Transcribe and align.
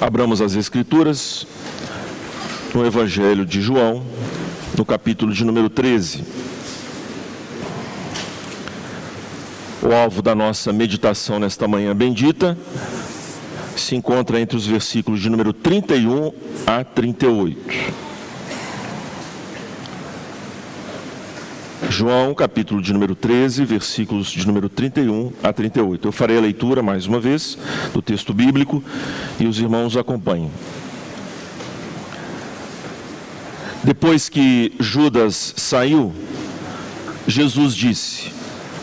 Abramos 0.00 0.42
as 0.42 0.54
Escrituras 0.54 1.46
no 2.74 2.84
Evangelho 2.84 3.46
de 3.46 3.62
João, 3.62 4.04
no 4.76 4.84
capítulo 4.84 5.32
de 5.32 5.42
número 5.42 5.70
13. 5.70 6.22
O 9.82 9.92
alvo 9.94 10.20
da 10.20 10.34
nossa 10.34 10.70
meditação 10.70 11.38
nesta 11.38 11.66
manhã 11.66 11.96
bendita 11.96 12.58
se 13.74 13.96
encontra 13.96 14.38
entre 14.38 14.56
os 14.56 14.66
versículos 14.66 15.20
de 15.20 15.30
número 15.30 15.54
31 15.54 16.30
a 16.66 16.84
38. 16.84 18.05
João, 21.88 22.34
capítulo 22.34 22.82
de 22.82 22.92
número 22.92 23.14
13, 23.14 23.64
versículos 23.64 24.30
de 24.30 24.46
número 24.46 24.68
31 24.68 25.32
a 25.42 25.52
38. 25.52 26.08
Eu 26.08 26.12
farei 26.12 26.36
a 26.36 26.40
leitura 26.40 26.82
mais 26.82 27.06
uma 27.06 27.20
vez 27.20 27.56
do 27.92 28.02
texto 28.02 28.34
bíblico 28.34 28.82
e 29.38 29.46
os 29.46 29.58
irmãos 29.58 29.96
acompanhem. 29.96 30.50
Depois 33.84 34.28
que 34.28 34.72
Judas 34.80 35.54
saiu, 35.56 36.12
Jesus 37.26 37.74
disse: 37.74 38.32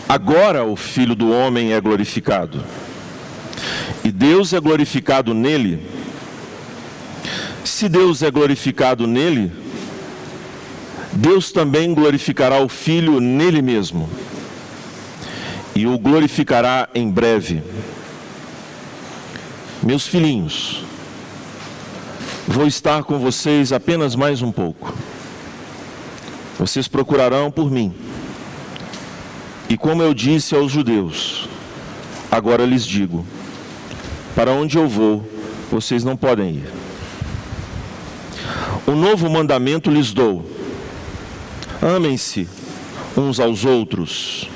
Agora 0.08 0.64
o 0.64 0.74
Filho 0.74 1.14
do 1.14 1.30
Homem 1.30 1.72
é 1.72 1.80
glorificado, 1.80 2.64
e 4.02 4.10
Deus 4.10 4.52
é 4.52 4.60
glorificado 4.60 5.34
nele. 5.34 5.86
Se 7.64 7.88
Deus 7.88 8.22
é 8.22 8.30
glorificado 8.30 9.06
nele, 9.06 9.52
Deus 11.16 11.52
também 11.52 11.94
glorificará 11.94 12.58
o 12.58 12.68
Filho 12.68 13.20
nele 13.20 13.62
mesmo, 13.62 14.10
e 15.74 15.86
o 15.86 15.96
glorificará 15.96 16.88
em 16.92 17.08
breve. 17.08 17.62
Meus 19.80 20.08
filhinhos, 20.08 20.82
vou 22.48 22.66
estar 22.66 23.04
com 23.04 23.18
vocês 23.18 23.72
apenas 23.72 24.16
mais 24.16 24.42
um 24.42 24.50
pouco. 24.50 24.92
Vocês 26.58 26.88
procurarão 26.88 27.48
por 27.50 27.70
mim. 27.70 27.94
E 29.68 29.76
como 29.76 30.02
eu 30.02 30.12
disse 30.12 30.54
aos 30.54 30.72
judeus, 30.72 31.48
agora 32.28 32.64
lhes 32.64 32.84
digo: 32.84 33.24
para 34.34 34.50
onde 34.50 34.78
eu 34.78 34.88
vou, 34.88 35.24
vocês 35.70 36.02
não 36.02 36.16
podem 36.16 36.56
ir. 36.56 36.72
Um 38.86 38.96
novo 38.96 39.30
mandamento 39.30 39.90
lhes 39.90 40.12
dou 40.12 40.53
Amem-se 41.84 42.48
uns 43.14 43.38
aos 43.38 43.66
outros, 43.66 44.48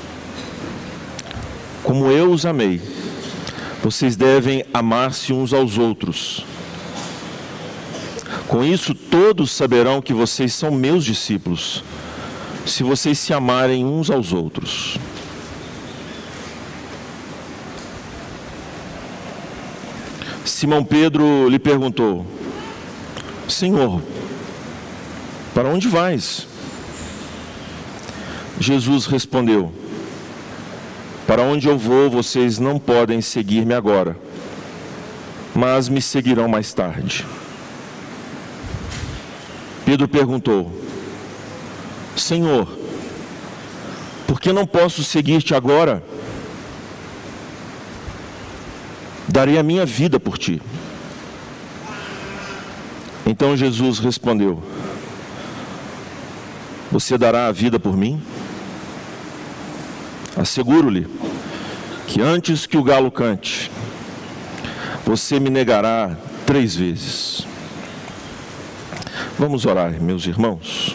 como 1.84 2.06
eu 2.10 2.30
os 2.30 2.46
amei. 2.46 2.80
Vocês 3.82 4.16
devem 4.16 4.64
amar-se 4.72 5.30
uns 5.34 5.52
aos 5.52 5.76
outros. 5.76 6.42
Com 8.46 8.64
isso, 8.64 8.94
todos 8.94 9.50
saberão 9.50 10.00
que 10.00 10.14
vocês 10.14 10.54
são 10.54 10.70
meus 10.70 11.04
discípulos, 11.04 11.84
se 12.64 12.82
vocês 12.82 13.18
se 13.18 13.34
amarem 13.34 13.84
uns 13.84 14.10
aos 14.10 14.32
outros. 14.32 14.96
Simão 20.46 20.82
Pedro 20.82 21.46
lhe 21.50 21.58
perguntou: 21.58 22.24
Senhor, 23.46 24.00
para 25.52 25.68
onde 25.68 25.88
vais? 25.88 26.48
Jesus 28.60 29.06
respondeu: 29.06 29.72
Para 31.26 31.42
onde 31.42 31.68
eu 31.68 31.78
vou, 31.78 32.10
vocês 32.10 32.58
não 32.58 32.78
podem 32.78 33.20
seguir-me 33.20 33.74
agora, 33.74 34.16
mas 35.54 35.88
me 35.88 36.02
seguirão 36.02 36.48
mais 36.48 36.72
tarde. 36.72 37.24
Pedro 39.84 40.08
perguntou: 40.08 40.70
Senhor, 42.16 42.68
por 44.26 44.40
que 44.40 44.52
não 44.52 44.66
posso 44.66 45.04
seguir-te 45.04 45.54
agora? 45.54 46.02
Darei 49.28 49.58
a 49.58 49.62
minha 49.62 49.86
vida 49.86 50.18
por 50.18 50.36
ti. 50.36 50.60
Então 53.24 53.56
Jesus 53.56 53.98
respondeu: 53.98 54.62
Você 56.90 57.16
dará 57.16 57.46
a 57.46 57.52
vida 57.52 57.78
por 57.78 57.96
mim? 57.96 58.20
Asseguro-lhe 60.38 61.04
que 62.06 62.22
antes 62.22 62.64
que 62.64 62.76
o 62.76 62.82
galo 62.82 63.10
cante, 63.10 63.70
você 65.04 65.40
me 65.40 65.50
negará 65.50 66.16
três 66.46 66.76
vezes. 66.76 67.44
Vamos 69.36 69.66
orar, 69.66 70.00
meus 70.00 70.26
irmãos. 70.26 70.94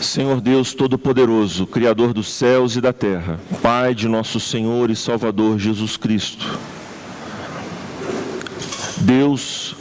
Senhor 0.00 0.40
Deus 0.40 0.74
Todo-Poderoso, 0.74 1.66
Criador 1.66 2.12
dos 2.12 2.28
céus 2.28 2.74
e 2.74 2.80
da 2.80 2.92
terra, 2.92 3.38
Pai 3.62 3.94
de 3.94 4.08
nosso 4.08 4.40
Senhor 4.40 4.90
e 4.90 4.96
Salvador 4.96 5.58
Jesus 5.58 5.96
Cristo, 5.96 6.58
Deus 8.98 9.76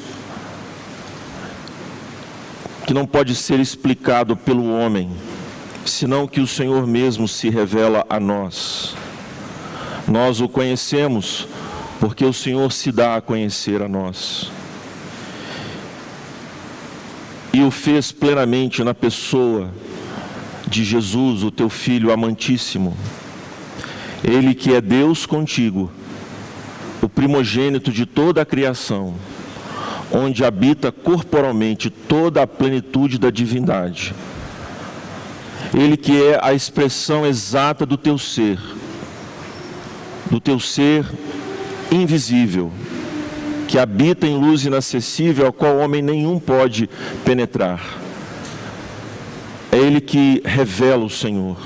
que 2.85 2.93
não 2.93 3.05
pode 3.05 3.33
ser 3.33 3.59
explicado 3.59 4.37
pelo 4.37 4.71
homem, 4.71 5.09
senão 5.89 6.27
que 6.27 6.39
o 6.39 6.47
Senhor 6.47 6.87
mesmo 6.87 7.27
se 7.27 7.49
revela 7.49 8.05
a 8.09 8.19
nós. 8.19 8.95
Nós 10.07 10.41
o 10.41 10.47
conhecemos 10.47 11.47
porque 11.99 12.25
o 12.25 12.33
Senhor 12.33 12.71
se 12.71 12.91
dá 12.91 13.15
a 13.15 13.21
conhecer 13.21 13.81
a 13.81 13.87
nós. 13.87 14.51
E 17.53 17.61
o 17.61 17.71
fez 17.71 18.11
plenamente 18.11 18.83
na 18.83 18.93
pessoa 18.93 19.69
de 20.67 20.83
Jesus, 20.83 21.43
o 21.43 21.51
teu 21.51 21.69
Filho 21.69 22.11
amantíssimo. 22.11 22.97
Ele 24.23 24.53
que 24.53 24.73
é 24.73 24.81
Deus 24.81 25.25
contigo, 25.25 25.89
o 27.01 27.07
primogênito 27.07 27.91
de 27.91 28.05
toda 28.05 28.41
a 28.41 28.45
criação, 28.45 29.15
onde 30.11 30.43
habita 30.43 30.91
corporalmente 30.91 31.89
toda 31.89 32.41
a 32.41 32.47
plenitude 32.47 33.17
da 33.17 33.29
divindade 33.29 34.13
ele 35.73 35.97
que 35.97 36.21
é 36.21 36.39
a 36.41 36.53
expressão 36.53 37.25
exata 37.25 37.85
do 37.85 37.97
teu 37.97 38.17
ser, 38.17 38.59
do 40.29 40.39
teu 40.39 40.59
ser 40.59 41.05
invisível, 41.91 42.71
que 43.67 43.79
habita 43.79 44.27
em 44.27 44.37
luz 44.37 44.65
inacessível, 44.65 45.47
ao 45.47 45.53
qual 45.53 45.77
homem 45.77 46.01
nenhum 46.01 46.39
pode 46.39 46.89
penetrar. 47.23 47.81
É 49.71 49.77
Ele 49.77 49.99
que 49.99 50.41
revela 50.45 51.03
o 51.03 51.09
Senhor, 51.09 51.57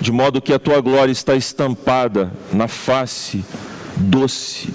de 0.00 0.12
modo 0.12 0.42
que 0.42 0.52
a 0.52 0.58
tua 0.58 0.80
glória 0.80 1.12
está 1.12 1.34
estampada 1.34 2.32
na 2.52 2.68
face 2.68 3.44
doce, 3.96 4.72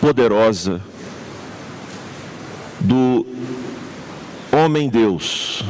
poderosa 0.00 0.80
do 2.80 3.24
homem-deus 4.52 5.64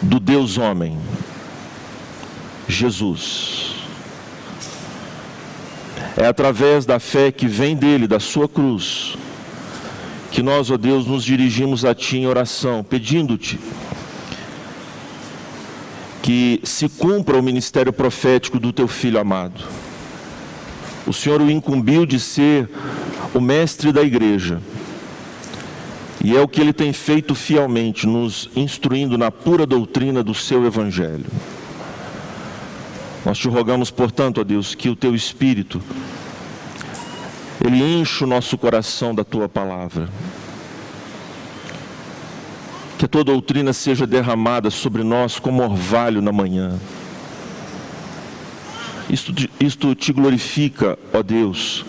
do 0.00 0.20
Deus 0.20 0.58
homem, 0.58 0.98
Jesus. 2.68 3.74
É 6.16 6.26
através 6.26 6.84
da 6.84 6.98
fé 6.98 7.30
que 7.30 7.46
vem 7.46 7.76
dele, 7.76 8.06
da 8.06 8.20
sua 8.20 8.48
cruz, 8.48 9.16
que 10.30 10.42
nós, 10.42 10.70
ó 10.70 10.76
Deus, 10.76 11.06
nos 11.06 11.24
dirigimos 11.24 11.84
a 11.84 11.94
Ti 11.94 12.18
em 12.18 12.26
oração, 12.26 12.84
pedindo-te 12.84 13.58
que 16.22 16.60
se 16.62 16.88
cumpra 16.88 17.38
o 17.38 17.42
ministério 17.42 17.92
profético 17.92 18.58
do 18.58 18.72
Teu 18.72 18.86
Filho 18.86 19.18
amado. 19.18 19.64
O 21.06 21.12
Senhor 21.12 21.40
o 21.40 21.50
incumbiu 21.50 22.04
de 22.04 22.20
ser 22.20 22.68
o 23.32 23.40
mestre 23.40 23.92
da 23.92 24.02
igreja 24.02 24.60
e 26.22 26.36
é 26.36 26.40
o 26.40 26.48
que 26.48 26.60
ele 26.60 26.72
tem 26.72 26.92
feito 26.92 27.34
fielmente, 27.34 28.06
nos 28.06 28.50
instruindo 28.56 29.16
na 29.16 29.30
pura 29.30 29.64
doutrina 29.64 30.22
do 30.22 30.34
seu 30.34 30.66
Evangelho. 30.66 31.26
Nós 33.24 33.38
te 33.38 33.48
rogamos, 33.48 33.90
portanto, 33.90 34.40
ó 34.40 34.44
Deus, 34.44 34.74
que 34.74 34.88
o 34.88 34.96
teu 34.96 35.14
Espírito, 35.14 35.80
ele 37.64 37.82
enche 37.82 38.24
o 38.24 38.26
nosso 38.26 38.56
coração 38.58 39.14
da 39.14 39.22
tua 39.22 39.48
palavra. 39.48 40.08
Que 42.98 43.04
a 43.04 43.08
tua 43.08 43.22
doutrina 43.22 43.72
seja 43.72 44.06
derramada 44.06 44.70
sobre 44.70 45.04
nós 45.04 45.38
como 45.38 45.62
orvalho 45.62 46.20
na 46.20 46.32
manhã. 46.32 46.78
Isto, 49.08 49.32
isto 49.60 49.94
te 49.94 50.12
glorifica, 50.12 50.98
ó 51.12 51.22
Deus, 51.22 51.84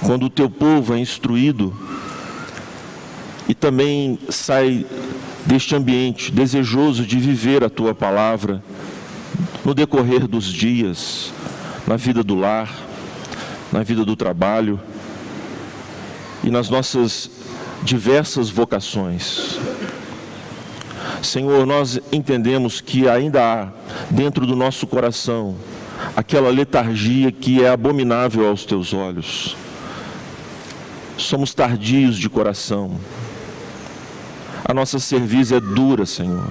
quando 0.00 0.26
o 0.26 0.30
teu 0.30 0.48
povo 0.48 0.94
é 0.94 0.98
instruído 0.98 1.76
e 3.48 3.54
também 3.54 4.18
sai 4.28 4.86
deste 5.44 5.74
ambiente 5.74 6.32
desejoso 6.32 7.04
de 7.04 7.18
viver 7.18 7.62
a 7.62 7.68
tua 7.68 7.94
palavra 7.94 8.62
no 9.64 9.74
decorrer 9.74 10.26
dos 10.26 10.46
dias, 10.46 11.32
na 11.86 11.96
vida 11.96 12.22
do 12.22 12.34
lar, 12.34 12.70
na 13.72 13.82
vida 13.82 14.04
do 14.04 14.16
trabalho 14.16 14.80
e 16.42 16.50
nas 16.50 16.70
nossas 16.70 17.30
diversas 17.82 18.48
vocações. 18.48 19.58
Senhor, 21.22 21.66
nós 21.66 21.98
entendemos 22.12 22.80
que 22.80 23.08
ainda 23.08 23.42
há 23.42 23.68
dentro 24.10 24.46
do 24.46 24.54
nosso 24.54 24.86
coração 24.86 25.56
aquela 26.14 26.50
letargia 26.50 27.32
que 27.32 27.62
é 27.62 27.68
abominável 27.68 28.46
aos 28.46 28.64
teus 28.64 28.92
olhos. 28.92 29.56
Somos 31.16 31.54
tardios 31.54 32.16
de 32.18 32.28
coração. 32.28 32.98
A 34.64 34.72
nossa 34.72 34.98
cerviz 34.98 35.52
é 35.52 35.60
dura, 35.60 36.06
Senhor. 36.06 36.48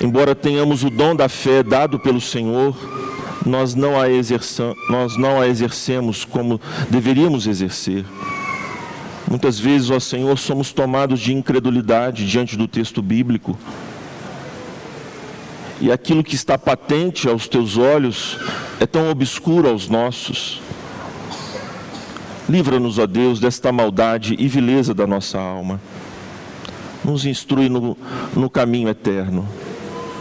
Embora 0.00 0.34
tenhamos 0.34 0.82
o 0.82 0.90
dom 0.90 1.14
da 1.14 1.28
fé 1.28 1.62
dado 1.62 1.98
pelo 1.98 2.20
Senhor, 2.20 2.76
nós 3.46 3.74
não 3.74 4.00
a, 4.00 4.10
exerçam, 4.10 4.74
nós 4.88 5.16
não 5.16 5.40
a 5.40 5.46
exercemos 5.48 6.24
como 6.24 6.60
deveríamos 6.90 7.46
exercer. 7.46 8.04
Muitas 9.28 9.58
vezes, 9.58 9.90
ó 9.90 10.00
Senhor, 10.00 10.36
somos 10.38 10.72
tomados 10.72 11.20
de 11.20 11.32
incredulidade 11.32 12.26
diante 12.26 12.56
do 12.56 12.66
texto 12.66 13.02
bíblico. 13.02 13.58
E 15.80 15.92
aquilo 15.92 16.24
que 16.24 16.34
está 16.34 16.58
patente 16.58 17.28
aos 17.28 17.46
teus 17.46 17.76
olhos 17.76 18.38
é 18.80 18.86
tão 18.86 19.10
obscuro 19.10 19.68
aos 19.68 19.88
nossos. 19.88 20.60
Livra-nos, 22.48 22.98
ó 22.98 23.06
Deus, 23.06 23.40
desta 23.40 23.70
maldade 23.70 24.34
e 24.38 24.48
vileza 24.48 24.94
da 24.94 25.06
nossa 25.06 25.38
alma. 25.38 25.80
Nos 27.04 27.26
instrui 27.26 27.68
no, 27.68 27.96
no 28.34 28.48
caminho 28.48 28.88
eterno, 28.88 29.46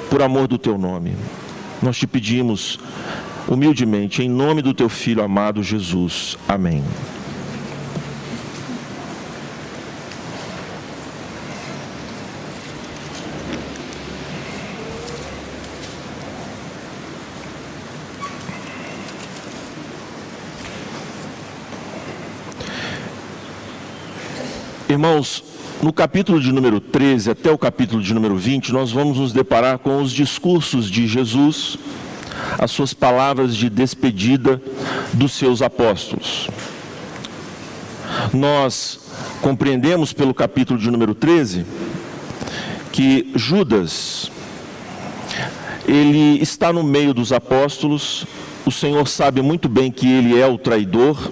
por 0.09 0.21
amor 0.21 0.47
do 0.47 0.57
teu 0.57 0.77
nome. 0.77 1.15
Nós 1.81 1.97
te 1.97 2.06
pedimos 2.06 2.79
humildemente, 3.47 4.21
em 4.21 4.29
nome 4.29 4.62
do 4.62 4.74
teu 4.74 4.89
Filho 4.89 5.24
amado 5.24 5.63
Jesus. 5.63 6.38
Amém. 6.47 6.83
Irmãos, 24.97 25.44
no 25.79 25.94
capítulo 25.94 26.41
de 26.41 26.51
número 26.51 26.81
13 26.81 27.29
até 27.29 27.51
o 27.51 27.57
capítulo 27.57 28.01
de 28.01 28.15
número 28.15 28.35
20, 28.35 28.73
nós 28.73 28.91
vamos 28.91 29.19
nos 29.19 29.31
deparar 29.31 29.77
com 29.77 30.01
os 30.01 30.11
discursos 30.11 30.89
de 30.89 31.05
Jesus, 31.05 31.77
as 32.57 32.71
suas 32.71 32.95
palavras 32.95 33.55
de 33.55 33.69
despedida 33.69 34.59
dos 35.13 35.33
seus 35.33 35.61
apóstolos. 35.61 36.49
Nós 38.33 38.99
compreendemos 39.39 40.13
pelo 40.13 40.33
capítulo 40.33 40.79
de 40.79 40.89
número 40.89 41.13
13 41.13 41.63
que 42.91 43.31
Judas 43.35 44.31
ele 45.88 46.41
está 46.41 46.73
no 46.73 46.81
meio 46.81 47.13
dos 47.13 47.31
apóstolos, 47.31 48.25
o 48.65 48.71
Senhor 48.71 49.07
sabe 49.07 49.44
muito 49.44 49.69
bem 49.69 49.91
que 49.91 50.11
ele 50.11 50.41
é 50.41 50.47
o 50.47 50.57
traidor 50.57 51.31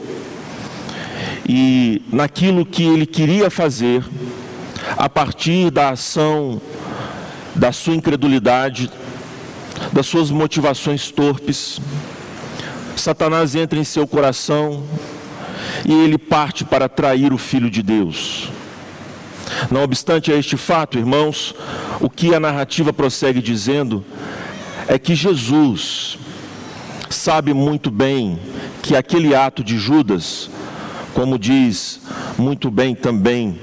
e 1.47 2.01
naquilo 2.12 2.65
que 2.65 2.83
ele 2.83 3.06
queria 3.06 3.50
fazer, 3.50 4.03
a 4.97 5.07
partir 5.07 5.69
da 5.69 5.89
ação 5.89 6.62
da 7.53 7.71
sua 7.71 7.95
incredulidade, 7.95 8.89
das 9.94 10.06
suas 10.06 10.31
motivações 10.31 11.12
torpes, 11.12 11.80
Satanás 12.95 13.56
entra 13.56 13.77
em 13.77 13.83
seu 13.83 14.07
coração 14.07 14.83
e 15.86 15.94
ele 15.94 16.18
parte 16.18 16.63
para 16.63 16.89
trair 16.89 17.31
o 17.33 17.38
Filho 17.38 17.69
de 17.69 17.83
Deus. 17.83 18.50
Não 19.69 19.83
obstante 19.83 20.31
a 20.31 20.36
este 20.36 20.57
fato, 20.57 20.98
irmãos, 20.98 21.53
o 22.00 22.09
que 22.09 22.33
a 22.33 22.39
narrativa 22.39 22.91
prossegue 22.91 23.41
dizendo 23.41 24.03
é 24.88 24.98
que 24.98 25.13
Jesus 25.13 26.18
sabe 27.09 27.53
muito 27.53 27.91
bem 27.91 28.39
que 28.81 28.95
aquele 28.95 29.36
ato 29.36 29.63
de 29.63 29.77
Judas 29.77 30.50
como 31.15 31.39
diz 31.39 32.01
muito 32.38 32.69
bem 32.69 32.94
também 32.94 33.57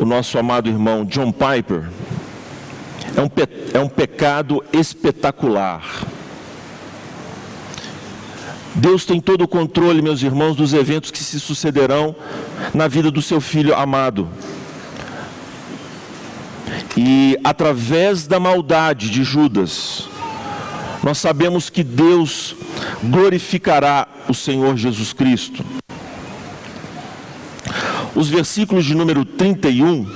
o 0.00 0.06
nosso 0.06 0.38
amado 0.38 0.70
irmão 0.70 1.04
John 1.04 1.30
Piper, 1.30 1.84
é 3.14 3.20
um, 3.20 3.28
pe 3.28 3.46
é 3.74 3.78
um 3.78 3.88
pecado 3.88 4.64
espetacular. 4.72 5.82
Deus 8.74 9.04
tem 9.04 9.20
todo 9.20 9.42
o 9.42 9.48
controle, 9.48 10.00
meus 10.00 10.22
irmãos, 10.22 10.56
dos 10.56 10.72
eventos 10.72 11.10
que 11.10 11.22
se 11.22 11.38
sucederão 11.38 12.16
na 12.72 12.88
vida 12.88 13.10
do 13.10 13.20
seu 13.22 13.40
filho 13.40 13.76
amado. 13.76 14.26
E 16.96 17.38
através 17.44 18.26
da 18.26 18.40
maldade 18.40 19.10
de 19.10 19.22
Judas, 19.22 20.08
nós 21.02 21.18
sabemos 21.18 21.68
que 21.68 21.84
Deus 21.84 22.56
glorificará 23.02 24.08
o 24.26 24.34
Senhor 24.34 24.76
Jesus 24.76 25.12
Cristo 25.12 25.62
os 28.14 28.28
versículos 28.28 28.84
de 28.84 28.94
número 28.94 29.24
31 29.24 30.06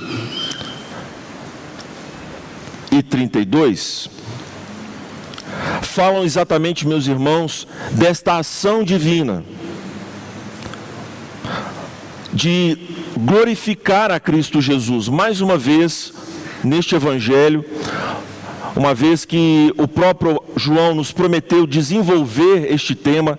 e 2.91 3.03
32 3.03 4.09
falam 5.81 6.23
exatamente, 6.23 6.87
meus 6.87 7.07
irmãos, 7.07 7.67
desta 7.91 8.37
ação 8.37 8.83
divina 8.83 9.43
de 12.31 12.77
glorificar 13.17 14.11
a 14.11 14.19
Cristo 14.19 14.61
Jesus. 14.61 15.09
Mais 15.09 15.41
uma 15.41 15.57
vez, 15.57 16.13
neste 16.63 16.95
Evangelho, 16.95 17.65
uma 18.75 18.93
vez 18.93 19.25
que 19.25 19.73
o 19.77 19.87
próprio 19.87 20.41
João 20.55 20.95
nos 20.95 21.11
prometeu 21.11 21.67
desenvolver 21.67 22.71
este 22.71 22.95
tema, 22.95 23.37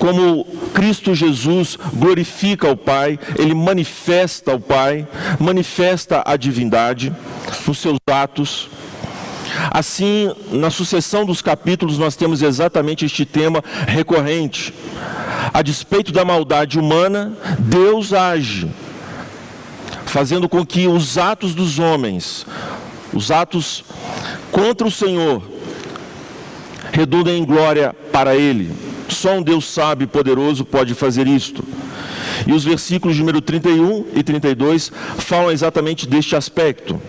como 0.00 0.46
Cristo 0.72 1.14
Jesus 1.14 1.78
glorifica 1.92 2.70
o 2.70 2.76
Pai, 2.76 3.18
ele 3.38 3.54
manifesta 3.54 4.54
o 4.54 4.58
Pai, 4.58 5.06
manifesta 5.38 6.22
a 6.24 6.38
divindade 6.38 7.14
nos 7.66 7.78
seus 7.78 7.98
atos. 8.10 8.70
Assim, 9.70 10.34
na 10.50 10.70
sucessão 10.70 11.26
dos 11.26 11.42
capítulos, 11.42 11.98
nós 11.98 12.16
temos 12.16 12.40
exatamente 12.40 13.04
este 13.04 13.26
tema 13.26 13.62
recorrente. 13.86 14.72
A 15.52 15.60
despeito 15.60 16.12
da 16.12 16.24
maldade 16.24 16.78
humana, 16.78 17.34
Deus 17.58 18.14
age, 18.14 18.70
fazendo 20.06 20.48
com 20.48 20.64
que 20.64 20.88
os 20.88 21.18
atos 21.18 21.54
dos 21.54 21.78
homens, 21.78 22.46
os 23.12 23.30
atos 23.30 23.84
contra 24.50 24.86
o 24.86 24.90
Senhor, 24.90 25.42
redundem 26.90 27.42
em 27.42 27.44
glória 27.44 27.94
para 28.10 28.34
Ele. 28.34 28.89
Só 29.10 29.34
um 29.34 29.42
Deus 29.42 29.66
sábio 29.66 30.04
e 30.04 30.08
poderoso 30.08 30.64
pode 30.64 30.94
fazer 30.94 31.26
isto. 31.26 31.64
E 32.46 32.52
os 32.52 32.64
versículos 32.64 33.18
número 33.18 33.40
31 33.40 34.06
e 34.14 34.22
32 34.22 34.90
falam 35.18 35.50
exatamente 35.50 36.08
deste 36.08 36.34
aspecto. 36.36 37.00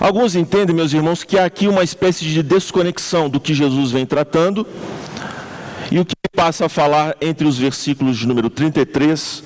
Alguns 0.00 0.34
entendem, 0.34 0.74
meus 0.74 0.92
irmãos, 0.92 1.22
que 1.22 1.38
há 1.38 1.44
aqui 1.44 1.68
uma 1.68 1.84
espécie 1.84 2.24
de 2.24 2.42
desconexão 2.42 3.28
do 3.28 3.38
que 3.38 3.54
Jesus 3.54 3.90
vem 3.90 4.04
tratando 4.04 4.66
e 5.90 5.98
o 5.98 6.04
que 6.04 6.14
passa 6.34 6.66
a 6.66 6.68
falar 6.68 7.16
entre 7.20 7.46
os 7.46 7.58
versículos 7.58 8.16
de 8.16 8.26
número 8.26 8.50
33 8.50 9.44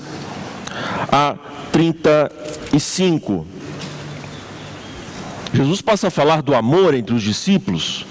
a 1.12 1.36
35. 1.70 3.46
Jesus 5.52 5.82
passa 5.82 6.08
a 6.08 6.10
falar 6.10 6.42
do 6.42 6.54
amor 6.54 6.94
entre 6.94 7.14
os 7.14 7.22
discípulos, 7.22 8.06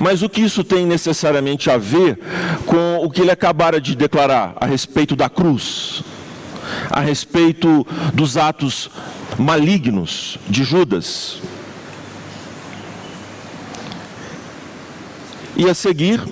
mas 0.00 0.22
o 0.22 0.28
que 0.30 0.40
isso 0.40 0.64
tem 0.64 0.86
necessariamente 0.86 1.70
a 1.70 1.76
ver 1.76 2.18
com 2.64 3.04
o 3.04 3.10
que 3.10 3.20
ele 3.20 3.30
acabara 3.30 3.78
de 3.78 3.94
declarar 3.94 4.54
a 4.56 4.64
respeito 4.64 5.14
da 5.14 5.28
cruz, 5.28 6.02
a 6.90 7.00
respeito 7.00 7.86
dos 8.14 8.38
atos 8.38 8.90
malignos 9.38 10.38
de 10.48 10.64
Judas? 10.64 11.42
E 15.54 15.68
a 15.68 15.74
seguir, 15.74 16.22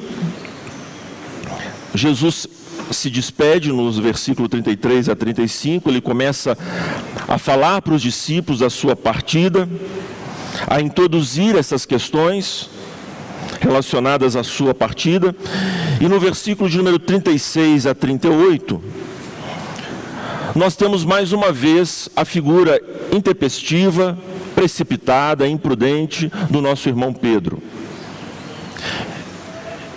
Jesus 1.94 2.48
se 2.90 3.10
despede 3.10 3.70
nos 3.70 3.98
versículos 3.98 4.48
33 4.48 5.10
a 5.10 5.14
35, 5.14 5.90
ele 5.90 6.00
começa 6.00 6.56
a 7.28 7.36
falar 7.36 7.82
para 7.82 7.92
os 7.92 8.00
discípulos 8.00 8.60
da 8.60 8.70
sua 8.70 8.96
partida, 8.96 9.68
a 10.66 10.80
introduzir 10.80 11.54
essas 11.54 11.84
questões 11.84 12.70
relacionadas 13.60 14.36
à 14.36 14.42
sua 14.42 14.74
partida. 14.74 15.34
E 16.00 16.08
no 16.08 16.18
versículo 16.20 16.68
de 16.68 16.76
número 16.78 16.98
36 16.98 17.86
a 17.86 17.94
38, 17.94 18.82
nós 20.54 20.76
temos 20.76 21.04
mais 21.04 21.32
uma 21.32 21.52
vez 21.52 22.08
a 22.16 22.24
figura 22.24 22.80
intempestiva, 23.12 24.18
precipitada, 24.54 25.46
imprudente 25.46 26.30
do 26.50 26.60
nosso 26.60 26.88
irmão 26.88 27.12
Pedro. 27.12 27.62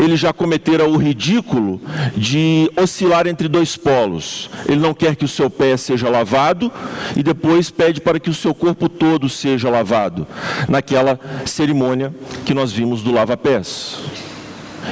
Ele 0.02 0.18
já 0.18 0.34
cometera 0.34 0.90
o 0.90 0.98
ridículo 0.98 1.80
de 2.18 2.72
oscilar 2.76 3.28
entre 3.28 3.48
dois 3.48 3.78
polos. 3.78 4.50
Ele 4.68 4.80
não 4.80 4.96
quer 4.96 5.16
que 5.16 5.24
o 5.24 5.28
seu 5.28 5.48
pé 5.48 5.78
seja 5.78 6.10
lavado 6.10 6.72
e 7.16 7.22
depois 7.22 7.70
pede 7.70 8.02
para 8.02 8.20
que 8.20 8.30
o 8.30 8.34
seu 8.34 8.54
corpo 8.54 8.90
todo 8.90 9.30
seja 9.30 9.70
lavado, 9.70 10.26
naquela 10.68 11.20
cerimônia 11.46 12.12
que 12.44 12.54
nós 12.54 12.72
vimos 12.72 13.04
do 13.04 13.12
lava-pés. 13.12 14.00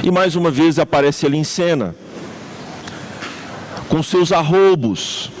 E 0.04 0.12
mais 0.12 0.36
uma 0.36 0.50
vez 0.50 0.78
aparece 0.78 1.26
ali 1.26 1.36
em 1.36 1.44
cena, 1.44 1.96
com 3.88 4.00
seus 4.04 4.30
arroubos. 4.30 5.32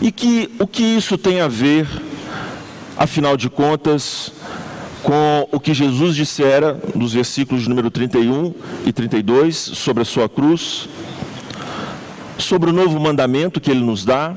E 0.00 0.10
que 0.10 0.50
o 0.58 0.66
que 0.66 0.82
isso 0.82 1.18
tem 1.18 1.42
a 1.42 1.48
ver, 1.48 1.86
afinal 2.96 3.36
de 3.36 3.50
contas, 3.50 4.32
com 5.04 5.46
o 5.52 5.60
que 5.60 5.74
Jesus 5.74 6.16
dissera 6.16 6.80
nos 6.94 7.12
versículos 7.12 7.68
número 7.68 7.90
31 7.90 8.54
e 8.86 8.92
32 8.92 9.54
sobre 9.54 10.02
a 10.02 10.04
sua 10.04 10.30
cruz, 10.30 10.88
sobre 12.38 12.70
o 12.70 12.72
novo 12.72 12.98
mandamento 12.98 13.60
que 13.60 13.70
ele 13.70 13.84
nos 13.84 14.02
dá, 14.02 14.34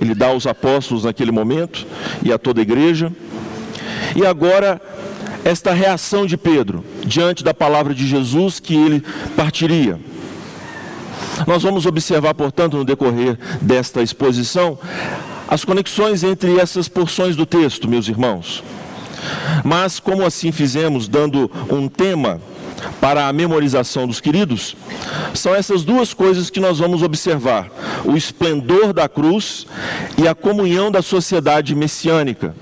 ele 0.00 0.14
dá 0.14 0.28
aos 0.28 0.46
apóstolos 0.46 1.04
naquele 1.04 1.30
momento 1.30 1.86
e 2.22 2.32
a 2.32 2.38
toda 2.38 2.60
a 2.60 2.62
igreja. 2.62 3.12
E 4.16 4.24
agora, 4.24 4.80
esta 5.44 5.74
reação 5.74 6.24
de 6.24 6.38
Pedro 6.38 6.82
diante 7.04 7.44
da 7.44 7.52
palavra 7.52 7.94
de 7.94 8.06
Jesus 8.06 8.58
que 8.58 8.74
ele 8.74 9.04
partiria. 9.36 10.00
Nós 11.46 11.62
vamos 11.62 11.84
observar, 11.84 12.32
portanto, 12.32 12.78
no 12.78 12.84
decorrer 12.84 13.38
desta 13.60 14.02
exposição, 14.02 14.78
as 15.46 15.66
conexões 15.66 16.24
entre 16.24 16.58
essas 16.58 16.88
porções 16.88 17.36
do 17.36 17.44
texto, 17.44 17.88
meus 17.88 18.08
irmãos. 18.08 18.62
Mas, 19.64 20.00
como 20.00 20.24
assim 20.24 20.52
fizemos, 20.52 21.08
dando 21.08 21.50
um 21.70 21.88
tema 21.88 22.40
para 23.00 23.28
a 23.28 23.32
memorização 23.32 24.06
dos 24.06 24.20
queridos, 24.20 24.76
são 25.34 25.54
essas 25.54 25.84
duas 25.84 26.14
coisas 26.14 26.50
que 26.50 26.60
nós 26.60 26.78
vamos 26.78 27.02
observar: 27.02 27.68
o 28.04 28.16
esplendor 28.16 28.92
da 28.92 29.08
cruz 29.08 29.66
e 30.16 30.26
a 30.26 30.34
comunhão 30.34 30.90
da 30.90 31.02
sociedade 31.02 31.74
messiânica. 31.74 32.54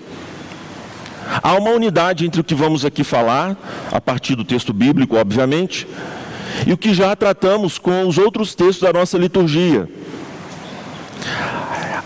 Há 1.42 1.54
uma 1.54 1.70
unidade 1.70 2.24
entre 2.24 2.40
o 2.40 2.44
que 2.44 2.54
vamos 2.54 2.84
aqui 2.84 3.02
falar, 3.02 3.56
a 3.90 4.00
partir 4.00 4.36
do 4.36 4.44
texto 4.44 4.72
bíblico, 4.72 5.16
obviamente, 5.16 5.86
e 6.66 6.72
o 6.72 6.76
que 6.76 6.94
já 6.94 7.14
tratamos 7.16 7.78
com 7.78 8.06
os 8.06 8.16
outros 8.16 8.54
textos 8.54 8.80
da 8.80 8.92
nossa 8.92 9.18
liturgia. 9.18 9.88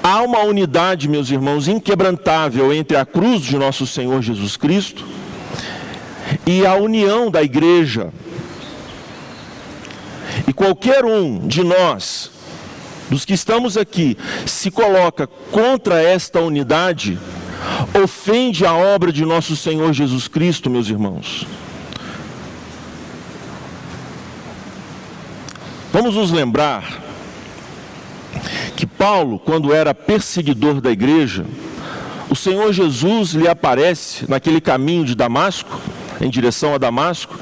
Há 0.02 0.22
uma 0.22 0.40
unidade, 0.40 1.08
meus 1.08 1.30
irmãos, 1.30 1.68
inquebrantável 1.68 2.72
entre 2.72 2.96
a 2.96 3.04
cruz 3.04 3.42
de 3.42 3.58
nosso 3.58 3.86
Senhor 3.86 4.22
Jesus 4.22 4.56
Cristo 4.56 5.04
e 6.46 6.64
a 6.64 6.74
união 6.74 7.30
da 7.30 7.42
igreja. 7.42 8.10
E 10.48 10.52
qualquer 10.52 11.04
um 11.04 11.46
de 11.46 11.62
nós, 11.62 12.30
dos 13.10 13.26
que 13.26 13.34
estamos 13.34 13.76
aqui, 13.76 14.16
se 14.46 14.70
coloca 14.70 15.26
contra 15.26 16.02
esta 16.02 16.40
unidade, 16.40 17.18
ofende 18.02 18.64
a 18.64 18.72
obra 18.72 19.12
de 19.12 19.26
nosso 19.26 19.54
Senhor 19.54 19.92
Jesus 19.92 20.28
Cristo, 20.28 20.70
meus 20.70 20.88
irmãos. 20.88 21.46
Vamos 25.92 26.14
nos 26.14 26.30
lembrar 26.30 27.09
que 28.76 28.86
Paulo, 28.86 29.38
quando 29.38 29.72
era 29.72 29.94
perseguidor 29.94 30.80
da 30.80 30.90
igreja, 30.90 31.44
o 32.28 32.36
Senhor 32.36 32.72
Jesus 32.72 33.32
lhe 33.32 33.48
aparece 33.48 34.24
naquele 34.28 34.60
caminho 34.60 35.04
de 35.04 35.14
Damasco, 35.14 35.80
em 36.20 36.30
direção 36.30 36.74
a 36.74 36.78
Damasco, 36.78 37.38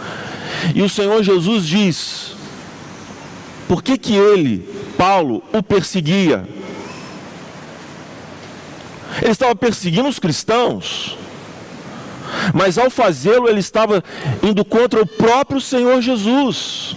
e 0.74 0.82
o 0.82 0.88
Senhor 0.88 1.22
Jesus 1.22 1.66
diz: 1.66 2.38
por 3.68 3.82
que, 3.82 3.98
que 3.98 4.14
ele, 4.14 4.66
Paulo, 4.96 5.42
o 5.52 5.62
perseguia? 5.62 6.48
Ele 9.20 9.30
estava 9.30 9.54
perseguindo 9.54 10.08
os 10.08 10.18
cristãos, 10.18 11.18
mas 12.54 12.78
ao 12.78 12.88
fazê-lo, 12.88 13.46
ele 13.46 13.60
estava 13.60 14.02
indo 14.42 14.64
contra 14.64 15.02
o 15.02 15.06
próprio 15.06 15.60
Senhor 15.60 16.00
Jesus. 16.00 16.96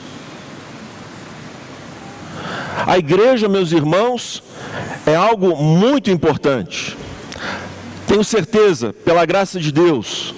A 2.85 2.97
igreja, 2.97 3.47
meus 3.47 3.71
irmãos, 3.71 4.43
é 5.05 5.15
algo 5.15 5.55
muito 5.55 6.09
importante. 6.09 6.97
Tenho 8.07 8.23
certeza, 8.23 8.93
pela 9.05 9.25
graça 9.25 9.59
de 9.59 9.71
Deus, 9.71 10.33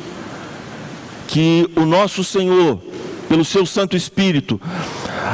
que 1.28 1.70
o 1.76 1.86
nosso 1.86 2.24
Senhor, 2.24 2.80
pelo 3.28 3.44
seu 3.44 3.66
Santo 3.66 3.98
Espírito, 3.98 4.62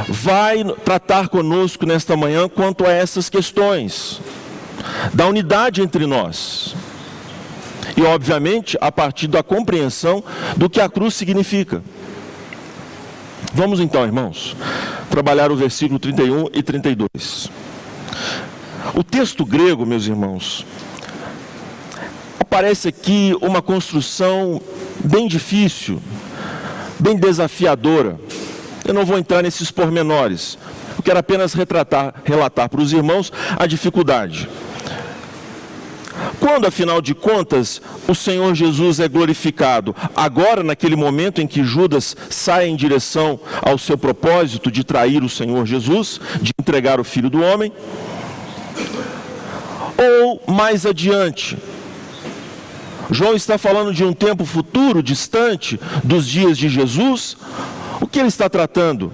vai 0.08 0.64
tratar 0.86 1.28
conosco 1.28 1.86
nesta 1.86 2.16
manhã 2.16 2.48
quanto 2.48 2.86
a 2.86 2.92
essas 2.92 3.30
questões 3.30 4.22
da 5.14 5.28
unidade 5.28 5.82
entre 5.82 6.06
nós. 6.06 6.76
E, 7.98 8.04
obviamente, 8.04 8.78
a 8.80 8.92
partir 8.92 9.28
da 9.28 9.44
compreensão 9.44 10.24
do 10.56 10.70
que 10.70 10.80
a 10.80 10.90
cruz 10.90 11.16
significa. 11.16 11.84
Vamos 13.54 13.80
então, 13.80 14.06
irmãos, 14.06 14.56
trabalhar 15.10 15.52
o 15.52 15.56
versículo 15.56 16.00
31 16.00 16.50
e 16.54 16.64
32. 16.64 17.50
O 18.94 19.04
texto 19.04 19.46
grego, 19.46 19.86
meus 19.86 20.06
irmãos, 20.08 20.66
aparece 22.40 22.88
aqui 22.88 23.36
uma 23.42 23.62
construção 23.62 24.62
bem 25.04 25.28
difícil, 25.28 26.02
bem 27.00 27.16
desafiadora. 27.16 28.20
Eu 28.86 28.94
não 28.94 29.06
vou 29.06 29.18
entrar 29.18 29.44
nesses 29.44 29.70
pormenores, 29.70 30.58
eu 30.98 31.04
quero 31.04 31.20
apenas 31.20 31.54
retratar, 31.54 32.14
relatar 32.26 32.70
para 32.70 32.82
os 32.82 32.92
irmãos 32.92 33.32
a 33.58 33.66
dificuldade. 33.66 34.50
Quando, 36.40 36.66
afinal 36.66 37.02
de 37.02 37.14
contas, 37.14 37.82
o 38.08 38.16
Senhor 38.16 38.56
Jesus 38.56 39.00
é 39.00 39.08
glorificado? 39.08 39.96
Agora, 40.16 40.64
naquele 40.64 40.96
momento 40.96 41.42
em 41.42 41.48
que 41.48 41.64
Judas 41.64 42.16
sai 42.30 42.68
em 42.68 42.76
direção 42.76 43.40
ao 43.62 43.78
seu 43.78 43.98
propósito 43.98 44.72
de 44.72 44.84
trair 44.84 45.22
o 45.22 45.30
Senhor 45.30 45.66
Jesus, 45.66 46.20
de 46.42 46.52
entregar 46.60 47.00
o 47.00 47.04
Filho 47.04 47.30
do 47.30 47.42
Homem? 47.42 47.74
Ou 49.98 50.42
mais 50.48 50.86
adiante? 50.86 51.58
João 53.12 53.36
está 53.36 53.58
falando 53.58 53.94
de 53.94 54.04
um 54.04 54.14
tempo 54.14 54.46
futuro, 54.46 55.04
distante 55.04 55.80
dos 56.04 56.28
dias 56.28 56.58
de 56.58 56.70
Jesus? 56.70 57.36
O 58.00 58.08
que 58.08 58.20
ele 58.20 58.30
está 58.30 58.48
tratando? 58.48 59.12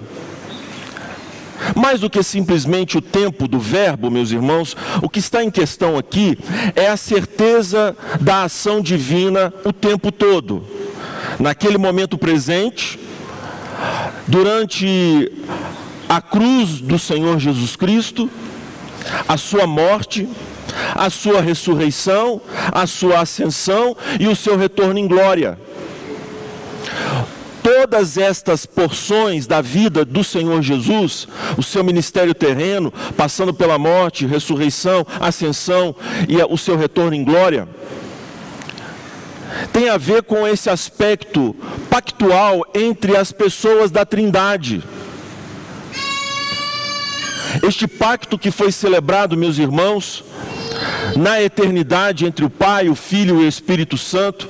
Mais 1.74 2.00
do 2.00 2.10
que 2.10 2.22
simplesmente 2.22 2.98
o 2.98 3.00
tempo 3.00 3.48
do 3.48 3.58
verbo, 3.58 4.10
meus 4.10 4.30
irmãos, 4.30 4.76
o 5.02 5.08
que 5.08 5.18
está 5.18 5.42
em 5.42 5.50
questão 5.50 5.96
aqui 5.96 6.38
é 6.74 6.88
a 6.88 6.96
certeza 6.96 7.96
da 8.20 8.44
ação 8.44 8.80
divina 8.80 9.52
o 9.64 9.72
tempo 9.72 10.12
todo. 10.12 10.64
Naquele 11.38 11.78
momento 11.78 12.16
presente, 12.16 12.98
durante 14.26 15.32
a 16.08 16.20
cruz 16.20 16.80
do 16.80 16.98
Senhor 16.98 17.38
Jesus 17.38 17.76
Cristo, 17.76 18.30
a 19.28 19.36
sua 19.36 19.66
morte, 19.66 20.28
a 20.94 21.10
sua 21.10 21.40
ressurreição, 21.40 22.40
a 22.72 22.86
sua 22.86 23.20
ascensão 23.20 23.96
e 24.18 24.26
o 24.28 24.36
seu 24.36 24.56
retorno 24.56 24.98
em 24.98 25.06
glória 25.06 25.65
todas 27.76 28.16
estas 28.16 28.64
porções 28.64 29.46
da 29.46 29.60
vida 29.60 30.02
do 30.02 30.24
Senhor 30.24 30.62
Jesus, 30.62 31.28
o 31.58 31.62
seu 31.62 31.84
ministério 31.84 32.32
terreno, 32.32 32.90
passando 33.14 33.52
pela 33.52 33.78
morte, 33.78 34.24
ressurreição, 34.24 35.06
ascensão 35.20 35.94
e 36.26 36.42
o 36.42 36.56
seu 36.56 36.78
retorno 36.78 37.14
em 37.14 37.22
glória, 37.22 37.68
tem 39.74 39.90
a 39.90 39.98
ver 39.98 40.22
com 40.22 40.48
esse 40.48 40.70
aspecto 40.70 41.54
pactual 41.90 42.64
entre 42.74 43.14
as 43.14 43.30
pessoas 43.30 43.90
da 43.90 44.06
Trindade. 44.06 44.82
Este 47.62 47.86
pacto 47.86 48.38
que 48.38 48.50
foi 48.50 48.72
celebrado, 48.72 49.36
meus 49.36 49.58
irmãos, 49.58 50.24
na 51.16 51.42
eternidade 51.42 52.26
entre 52.26 52.44
o 52.44 52.50
Pai, 52.50 52.88
o 52.88 52.94
Filho 52.94 53.40
e 53.40 53.44
o 53.44 53.48
Espírito 53.48 53.96
Santo, 53.96 54.48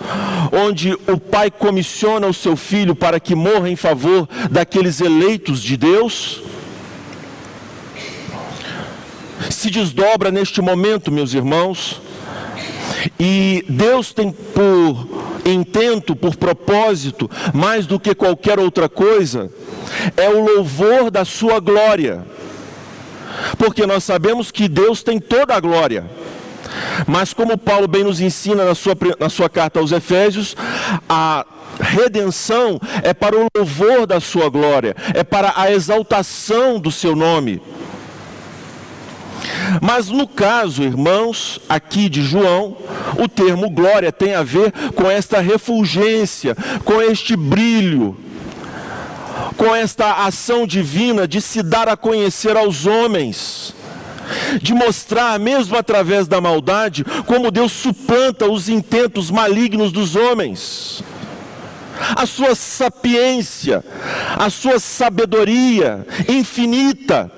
onde 0.52 0.92
o 0.92 1.18
Pai 1.18 1.50
comissiona 1.50 2.26
o 2.26 2.34
seu 2.34 2.56
Filho 2.56 2.94
para 2.94 3.20
que 3.20 3.34
morra 3.34 3.70
em 3.70 3.76
favor 3.76 4.28
daqueles 4.50 5.00
eleitos 5.00 5.62
de 5.62 5.76
Deus, 5.76 6.42
se 9.50 9.70
desdobra 9.70 10.30
neste 10.30 10.60
momento, 10.60 11.12
meus 11.12 11.34
irmãos, 11.34 12.00
e 13.18 13.64
Deus 13.68 14.12
tem 14.12 14.32
por 14.32 15.06
intento, 15.44 16.16
por 16.16 16.36
propósito, 16.36 17.30
mais 17.54 17.86
do 17.86 18.00
que 18.00 18.14
qualquer 18.14 18.58
outra 18.58 18.88
coisa, 18.88 19.50
é 20.16 20.28
o 20.28 20.44
louvor 20.44 21.10
da 21.10 21.24
sua 21.24 21.60
glória. 21.60 22.24
Porque 23.58 23.86
nós 23.86 24.02
sabemos 24.02 24.50
que 24.50 24.66
Deus 24.66 25.02
tem 25.02 25.20
toda 25.20 25.54
a 25.54 25.60
glória. 25.60 26.04
Mas 27.06 27.32
como 27.32 27.58
Paulo 27.58 27.88
bem 27.88 28.04
nos 28.04 28.20
ensina 28.20 28.64
na 28.64 28.74
sua, 28.74 28.96
na 29.18 29.28
sua 29.28 29.48
carta 29.48 29.80
aos 29.80 29.92
Efésios, 29.92 30.56
a 31.08 31.44
redenção 31.80 32.80
é 33.02 33.12
para 33.12 33.36
o 33.36 33.46
louvor 33.56 34.06
da 34.06 34.20
sua 34.20 34.48
glória, 34.48 34.94
é 35.14 35.22
para 35.22 35.52
a 35.56 35.70
exaltação 35.70 36.78
do 36.78 36.90
seu 36.90 37.14
nome. 37.14 37.60
Mas 39.80 40.08
no 40.08 40.26
caso, 40.26 40.82
irmãos, 40.82 41.60
aqui 41.68 42.08
de 42.08 42.22
João, 42.22 42.76
o 43.18 43.28
termo 43.28 43.70
glória 43.70 44.12
tem 44.12 44.34
a 44.34 44.42
ver 44.42 44.72
com 44.94 45.10
esta 45.10 45.40
refulgência, 45.40 46.56
com 46.84 47.00
este 47.02 47.36
brilho, 47.36 48.16
com 49.56 49.74
esta 49.74 50.24
ação 50.24 50.66
divina 50.66 51.26
de 51.26 51.40
se 51.40 51.62
dar 51.62 51.88
a 51.88 51.96
conhecer 51.96 52.56
aos 52.56 52.86
homens, 52.86 53.74
de 54.60 54.74
mostrar, 54.74 55.38
mesmo 55.38 55.76
através 55.76 56.26
da 56.26 56.40
maldade, 56.40 57.04
como 57.26 57.50
Deus 57.50 57.72
suplanta 57.72 58.46
os 58.46 58.68
intentos 58.68 59.30
malignos 59.30 59.92
dos 59.92 60.16
homens 60.16 61.04
a 62.16 62.26
sua 62.26 62.54
sapiência, 62.54 63.84
a 64.36 64.50
sua 64.50 64.78
sabedoria 64.78 66.06
infinita. 66.28 67.30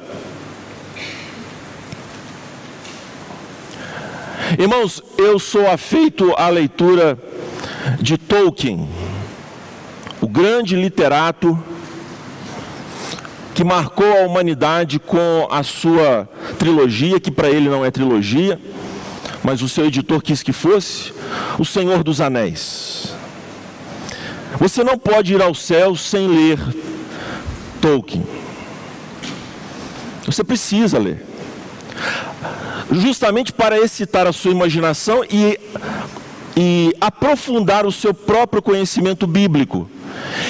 Irmãos, 4.59 5.03
eu 5.17 5.39
sou 5.39 5.69
afeito 5.71 6.33
à 6.37 6.49
leitura 6.49 7.19
de 8.01 8.17
Tolkien, 8.17 8.89
o 10.21 10.29
grande 10.29 10.75
literato 10.75 11.59
que 13.59 13.65
marcou 13.65 14.07
a 14.07 14.25
humanidade 14.25 15.01
com 15.01 15.49
a 15.51 15.65
sua 15.65 16.29
trilogia, 16.61 17.19
que 17.19 17.29
para 17.29 17.51
ele 17.51 17.69
não 17.69 17.85
é 17.85 17.91
trilogia, 17.91 18.57
mas 19.43 19.63
o 19.63 19.69
seu 19.69 19.87
editor 19.87 20.23
quis 20.23 20.45
que 20.45 20.53
fosse, 20.53 21.13
O 21.59 21.65
Senhor 21.65 22.05
dos 22.05 22.21
Anéis. 22.21 23.13
Você 24.61 24.85
não 24.85 24.97
pode 24.97 25.35
ir 25.35 25.43
ao 25.43 25.57
céu 25.57 25.97
sem 25.97 26.29
ler 26.29 26.61
Tolkien. 27.81 28.25
Você 30.25 30.45
precisa 30.45 30.97
ler. 30.97 31.27
Justamente 32.93 33.53
para 33.53 33.77
excitar 33.77 34.25
a 34.29 34.33
sua 34.33 34.53
imaginação 34.53 35.25
e, 35.29 35.59
e 36.57 36.95
aprofundar 37.01 37.85
o 37.85 37.91
seu 37.91 38.15
próprio 38.15 38.63
conhecimento 38.63 39.27
bíblico. 39.27 39.91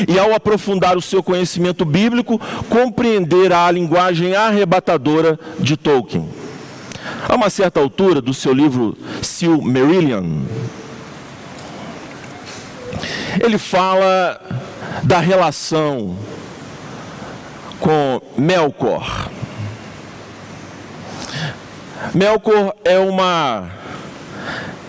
E 0.07 0.19
ao 0.19 0.35
aprofundar 0.35 0.97
o 0.97 1.03
seu 1.03 1.23
conhecimento 1.23 1.85
bíblico, 1.85 2.41
compreender 2.69 3.53
a 3.53 3.71
linguagem 3.71 4.35
arrebatadora 4.35 5.39
de 5.59 5.77
Tolkien. 5.77 6.29
A 7.29 7.35
uma 7.35 7.51
certa 7.51 7.81
altura 7.81 8.21
do 8.21 8.35
seu 8.35 8.53
livro 8.53 8.97
Silmarillion, 9.23 10.43
ele 13.41 13.59
fala 13.59 14.41
da 15.03 15.19
relação 15.19 16.17
com 17.81 18.21
Melkor. 18.37 19.31
Melkor 22.15 22.75
é 22.85 22.99
uma 22.99 23.71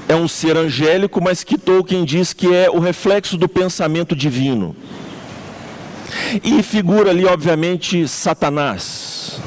é 0.09 0.15
um 0.15 0.27
ser 0.27 0.57
angélico, 0.57 1.23
mas 1.23 1.43
que 1.43 1.55
Tolkien 1.55 2.03
diz 2.03 2.33
que 2.33 2.51
é 2.51 2.67
o 2.67 2.79
reflexo 2.79 3.37
do 3.37 3.47
pensamento 3.47 4.15
divino. 4.15 4.75
E 6.43 6.63
figura 6.63 7.11
ali, 7.11 7.25
obviamente, 7.25 8.07
Satanás. 8.07 9.39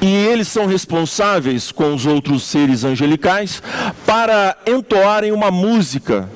E 0.00 0.06
eles 0.06 0.48
são 0.48 0.64
responsáveis, 0.64 1.70
com 1.70 1.94
os 1.94 2.06
outros 2.06 2.44
seres 2.44 2.82
angelicais, 2.82 3.62
para 4.06 4.56
entoarem 4.66 5.30
uma 5.30 5.50
música 5.50 6.30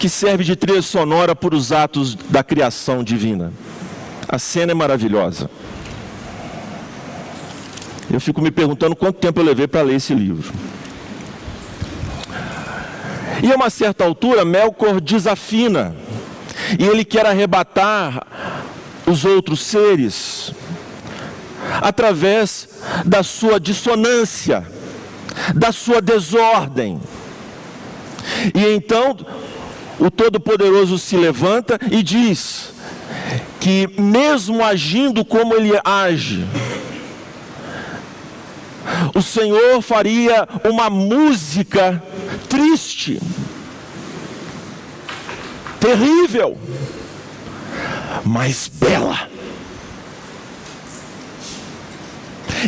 que 0.00 0.08
serve 0.08 0.42
de 0.42 0.56
trilha 0.56 0.82
sonora 0.82 1.36
para 1.36 1.54
os 1.54 1.70
atos 1.70 2.16
da 2.16 2.42
criação 2.42 3.04
divina. 3.04 3.52
A 4.28 4.36
cena 4.36 4.72
é 4.72 4.74
maravilhosa. 4.74 5.48
Eu 8.10 8.20
fico 8.20 8.42
me 8.42 8.50
perguntando 8.50 8.96
quanto 8.96 9.20
tempo 9.20 9.38
eu 9.38 9.44
levei 9.44 9.68
para 9.68 9.82
ler 9.82 9.94
esse 9.94 10.12
livro. 10.12 10.52
E 13.42 13.52
a 13.52 13.56
uma 13.56 13.68
certa 13.68 14.04
altura, 14.04 14.44
Melkor 14.44 15.00
desafina, 15.00 15.94
e 16.78 16.86
ele 16.86 17.04
quer 17.04 17.26
arrebatar 17.26 18.24
os 19.04 19.24
outros 19.24 19.60
seres 19.60 20.52
através 21.80 22.68
da 23.04 23.22
sua 23.22 23.58
dissonância, 23.58 24.64
da 25.54 25.72
sua 25.72 26.00
desordem. 26.00 27.00
E 28.54 28.64
então 28.74 29.16
o 29.98 30.10
Todo-Poderoso 30.10 30.98
se 30.98 31.16
levanta 31.16 31.78
e 31.90 32.02
diz 32.02 32.72
que, 33.60 33.88
mesmo 34.00 34.64
agindo 34.64 35.24
como 35.24 35.54
ele 35.54 35.72
age, 35.84 36.44
o 39.14 39.22
Senhor 39.22 39.80
faria 39.80 40.48
uma 40.64 40.90
música 40.90 42.02
triste, 42.48 43.20
terrível, 45.80 46.58
mas 48.24 48.68
bela. 48.72 49.28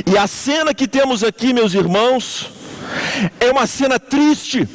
E 0.07 0.19
a 0.19 0.27
cena 0.27 0.75
que 0.75 0.89
temos 0.89 1.23
aqui, 1.23 1.53
meus 1.53 1.73
irmãos, 1.75 2.51
é 3.39 3.51
uma 3.51 3.67
cena 3.67 3.99
triste 3.99 4.69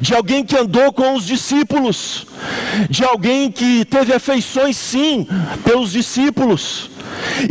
de 0.00 0.14
alguém 0.14 0.44
que 0.44 0.56
andou 0.56 0.92
com 0.92 1.14
os 1.14 1.26
discípulos, 1.26 2.26
de 2.88 3.04
alguém 3.04 3.50
que 3.50 3.84
teve 3.84 4.12
afeições 4.14 4.76
sim 4.76 5.26
pelos 5.64 5.92
discípulos, 5.92 6.90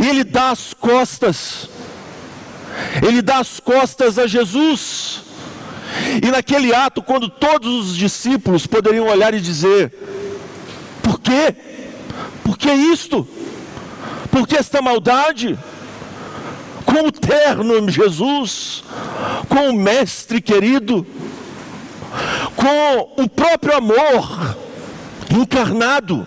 e 0.00 0.08
ele 0.08 0.24
dá 0.24 0.50
as 0.50 0.74
costas, 0.74 1.68
ele 3.06 3.22
dá 3.22 3.38
as 3.38 3.60
costas 3.60 4.18
a 4.18 4.26
Jesus, 4.26 5.22
e 6.22 6.30
naquele 6.30 6.74
ato, 6.74 7.02
quando 7.02 7.28
todos 7.28 7.90
os 7.90 7.96
discípulos 7.96 8.66
poderiam 8.66 9.06
olhar 9.06 9.34
e 9.34 9.40
dizer: 9.40 9.92
Por 11.02 11.20
quê? 11.20 11.54
Por 12.44 12.56
que 12.58 12.70
isto? 12.70 13.26
Por 14.30 14.46
que 14.46 14.56
esta 14.56 14.80
maldade? 14.80 15.58
com 16.92 17.06
o 17.06 17.12
terno 17.12 17.88
Jesus, 17.88 18.84
com 19.48 19.70
o 19.70 19.72
Mestre 19.72 20.42
querido, 20.42 21.06
com 22.54 23.22
o 23.22 23.28
próprio 23.28 23.76
amor 23.76 24.56
encarnado. 25.30 26.26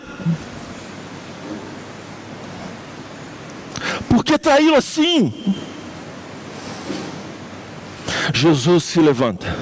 Por 4.09 4.23
que 4.23 4.39
traí-lo 4.39 4.75
assim? 4.75 5.31
Jesus 8.33 8.83
se 8.83 8.99
levanta. 8.99 9.55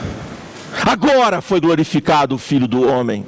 Agora 0.86 1.41
foi 1.41 1.60
glorificado 1.60 2.36
o 2.36 2.38
Filho 2.38 2.67
do 2.67 2.88
Homem. 2.88 3.25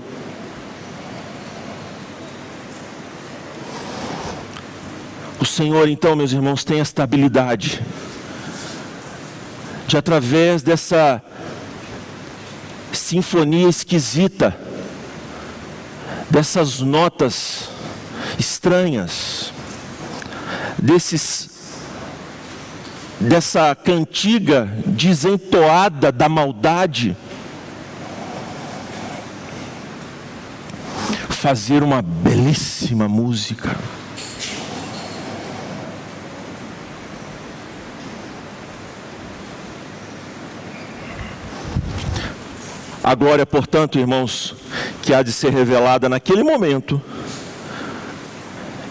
O 5.40 5.46
Senhor, 5.46 5.88
então, 5.88 6.16
meus 6.16 6.32
irmãos, 6.32 6.64
tem 6.64 6.80
esta 6.80 7.04
habilidade 7.04 7.82
de, 9.88 9.98
através 9.98 10.64
dessa 10.64 11.22
sinfonia 12.92 13.70
esquisita, 13.70 14.58
dessas 16.30 16.80
notas 16.80 17.70
estranhas, 18.40 19.54
desses 20.78 21.55
dessa 23.20 23.76
cantiga 23.76 24.68
desentoada 24.86 26.12
da 26.12 26.28
maldade, 26.28 27.16
fazer 31.30 31.84
uma 31.84 32.02
belíssima 32.02 33.08
música. 33.08 33.76
A 43.04 43.14
glória, 43.14 43.46
portanto, 43.46 44.00
irmãos, 44.00 44.56
que 45.04 45.14
há 45.14 45.22
de 45.22 45.32
ser 45.32 45.52
revelada 45.52 46.10
naquele 46.10 46.42
momento, 46.42 47.00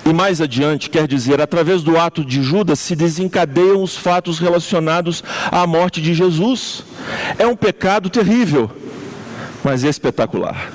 e 0.06 0.12
mais 0.12 0.40
adiante, 0.40 0.90
quer 0.90 1.08
dizer, 1.08 1.40
através 1.40 1.82
do 1.82 1.98
ato 1.98 2.24
de 2.24 2.42
Judas 2.42 2.78
se 2.78 2.94
desencadeiam 2.94 3.82
os 3.82 3.96
fatos 3.96 4.38
relacionados 4.38 5.24
à 5.50 5.66
morte 5.66 6.00
de 6.00 6.12
Jesus. 6.12 6.84
É 7.38 7.46
um 7.46 7.56
pecado 7.56 8.10
terrível, 8.10 8.70
mas 9.62 9.82
espetacular. 9.82 10.70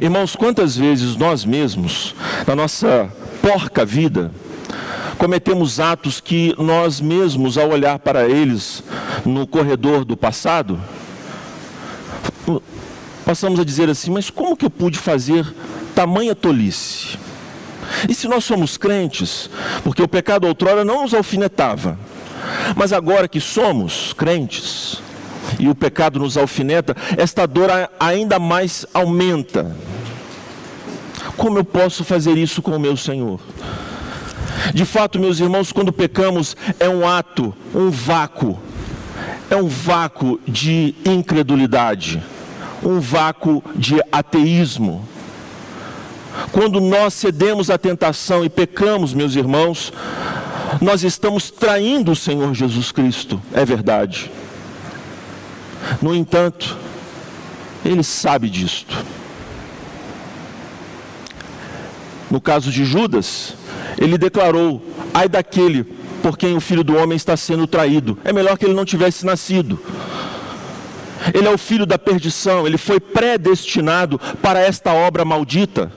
Irmãos, 0.00 0.36
quantas 0.36 0.76
vezes 0.76 1.16
nós 1.16 1.44
mesmos, 1.44 2.14
na 2.46 2.54
nossa 2.54 3.10
porca 3.42 3.84
vida, 3.84 4.30
cometemos 5.16 5.80
atos 5.80 6.20
que 6.20 6.54
nós 6.58 7.00
mesmos, 7.00 7.58
ao 7.58 7.70
olhar 7.70 7.98
para 7.98 8.28
eles 8.28 8.84
no 9.24 9.46
corredor 9.46 10.04
do 10.04 10.16
passado, 10.16 10.78
passamos 13.24 13.60
a 13.60 13.64
dizer 13.64 13.88
assim: 13.88 14.10
mas 14.10 14.30
como 14.30 14.56
que 14.56 14.64
eu 14.64 14.70
pude 14.70 14.98
fazer 14.98 15.46
tamanha 15.94 16.34
tolice? 16.34 17.18
E 18.08 18.14
se 18.14 18.28
nós 18.28 18.44
somos 18.44 18.76
crentes, 18.76 19.48
porque 19.82 20.02
o 20.02 20.08
pecado 20.08 20.46
outrora 20.46 20.84
não 20.84 21.02
nos 21.02 21.14
alfinetava, 21.14 21.98
mas 22.76 22.92
agora 22.92 23.28
que 23.28 23.40
somos 23.40 24.12
crentes 24.12 25.00
e 25.58 25.68
o 25.68 25.74
pecado 25.74 26.18
nos 26.18 26.36
alfineta, 26.36 26.96
esta 27.16 27.46
dor 27.46 27.70
ainda 27.98 28.38
mais 28.38 28.84
aumenta. 28.92 29.74
Como 31.36 31.58
eu 31.58 31.64
posso 31.64 32.04
fazer 32.04 32.36
isso 32.36 32.60
com 32.60 32.72
o 32.72 32.80
meu 32.80 32.96
Senhor? 32.96 33.40
De 34.74 34.84
fato, 34.84 35.18
meus 35.18 35.38
irmãos, 35.40 35.72
quando 35.72 35.92
pecamos, 35.92 36.56
é 36.80 36.88
um 36.88 37.08
ato, 37.08 37.54
um 37.74 37.90
vácuo, 37.90 38.58
é 39.48 39.56
um 39.56 39.68
vácuo 39.68 40.40
de 40.46 40.94
incredulidade, 41.04 42.22
um 42.82 43.00
vácuo 43.00 43.62
de 43.74 44.00
ateísmo. 44.10 45.06
Quando 46.52 46.80
nós 46.80 47.14
cedemos 47.14 47.70
à 47.70 47.78
tentação 47.78 48.44
e 48.44 48.48
pecamos, 48.48 49.12
meus 49.12 49.34
irmãos, 49.34 49.92
nós 50.80 51.02
estamos 51.02 51.50
traindo 51.50 52.12
o 52.12 52.16
Senhor 52.16 52.54
Jesus 52.54 52.92
Cristo, 52.92 53.40
é 53.52 53.64
verdade. 53.64 54.30
No 56.00 56.14
entanto, 56.14 56.76
Ele 57.84 58.02
sabe 58.02 58.48
disto. 58.48 58.96
No 62.30 62.40
caso 62.40 62.70
de 62.70 62.84
Judas, 62.84 63.54
ele 63.96 64.18
declarou: 64.18 64.82
ai 65.12 65.28
daquele 65.28 65.84
por 66.22 66.36
quem 66.36 66.56
o 66.56 66.60
filho 66.60 66.84
do 66.84 66.96
homem 66.96 67.16
está 67.16 67.36
sendo 67.36 67.66
traído. 67.66 68.18
É 68.24 68.32
melhor 68.32 68.58
que 68.58 68.64
ele 68.64 68.74
não 68.74 68.84
tivesse 68.84 69.24
nascido. 69.24 69.80
Ele 71.34 71.46
é 71.46 71.50
o 71.50 71.58
filho 71.58 71.86
da 71.86 71.98
perdição, 71.98 72.66
ele 72.66 72.78
foi 72.78 73.00
predestinado 73.00 74.20
para 74.42 74.60
esta 74.60 74.92
obra 74.92 75.24
maldita. 75.24 75.90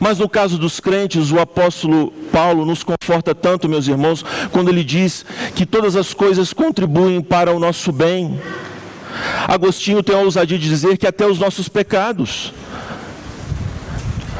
Mas 0.00 0.18
no 0.18 0.28
caso 0.28 0.58
dos 0.58 0.80
crentes, 0.80 1.30
o 1.30 1.38
apóstolo 1.38 2.12
Paulo 2.32 2.64
nos 2.64 2.82
conforta 2.82 3.34
tanto, 3.34 3.68
meus 3.68 3.86
irmãos, 3.86 4.24
quando 4.50 4.68
ele 4.68 4.84
diz 4.84 5.24
que 5.54 5.66
todas 5.66 5.96
as 5.96 6.14
coisas 6.14 6.52
contribuem 6.52 7.20
para 7.20 7.52
o 7.52 7.58
nosso 7.58 7.92
bem. 7.92 8.40
Agostinho 9.46 10.02
tem 10.02 10.14
a 10.14 10.20
ousadia 10.20 10.58
de 10.58 10.68
dizer 10.68 10.96
que 10.96 11.06
até 11.06 11.26
os 11.26 11.38
nossos 11.38 11.68
pecados. 11.68 12.52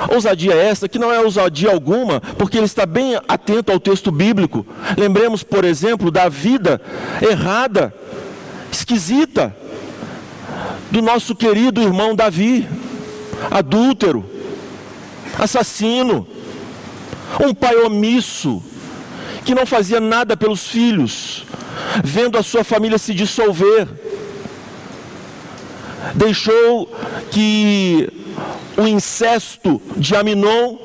Ousadia 0.09 0.55
esta 0.55 0.88
que 0.88 0.98
não 0.98 1.12
é 1.12 1.20
ousadia 1.20 1.70
alguma, 1.70 2.20
porque 2.20 2.57
ele 2.57 2.66
está 2.66 2.85
bem 2.85 3.16
atento 3.28 3.70
ao 3.70 3.78
texto 3.78 4.11
bíblico. 4.11 4.66
Lembremos, 4.96 5.42
por 5.42 5.64
exemplo, 5.64 6.11
da 6.11 6.28
vida 6.28 6.81
errada, 7.20 7.94
esquisita, 8.70 9.55
do 10.90 11.00
nosso 11.00 11.35
querido 11.35 11.81
irmão 11.81 12.14
Davi, 12.14 12.68
adúltero, 13.50 14.24
assassino, 15.38 16.26
um 17.40 17.55
pai 17.55 17.76
omisso, 17.76 18.62
que 19.44 19.55
não 19.55 19.66
fazia 19.66 20.00
nada 20.00 20.37
pelos 20.37 20.68
filhos, 20.68 21.46
vendo 22.02 22.37
a 22.37 22.42
sua 22.42 22.64
família 22.64 22.98
se 22.98 23.14
dissolver 23.14 23.88
deixou 26.14 26.90
que 27.31 28.09
o 28.76 28.87
incesto 28.87 29.80
de 29.96 30.14
Aminon 30.14 30.78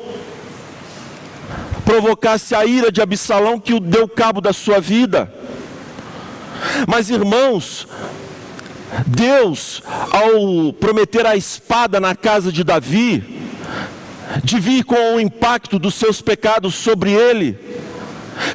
provocasse 1.85 2.53
a 2.53 2.65
ira 2.65 2.91
de 2.91 3.01
Absalão 3.01 3.59
que 3.59 3.73
o 3.73 3.79
deu 3.79 4.07
cabo 4.07 4.41
da 4.41 4.51
sua 4.51 4.79
vida. 4.79 5.31
Mas 6.87 7.09
irmãos, 7.09 7.87
Deus, 9.05 9.81
ao 10.11 10.73
prometer 10.73 11.25
a 11.25 11.35
espada 11.35 11.99
na 11.99 12.15
casa 12.15 12.51
de 12.51 12.63
Davi, 12.63 13.41
de 14.43 14.59
vir 14.59 14.83
com 14.83 15.15
o 15.15 15.19
impacto 15.19 15.79
dos 15.79 15.95
seus 15.95 16.21
pecados 16.21 16.75
sobre 16.75 17.11
ele, 17.11 17.57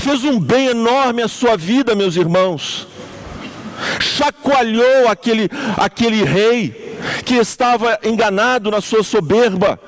fez 0.01 0.25
um 0.25 0.39
bem 0.39 0.67
enorme 0.67 1.23
à 1.23 1.29
sua 1.29 1.57
vida, 1.57 1.95
meus 1.95 2.17
irmãos 2.17 2.87
chacoalhou 4.01 5.09
aquele, 5.09 5.51
aquele 5.77 6.23
rei 6.25 6.82
que 7.25 7.35
estava 7.35 7.99
enganado 8.03 8.71
na 8.71 8.81
sua 8.81 9.03
soberba 9.03 9.79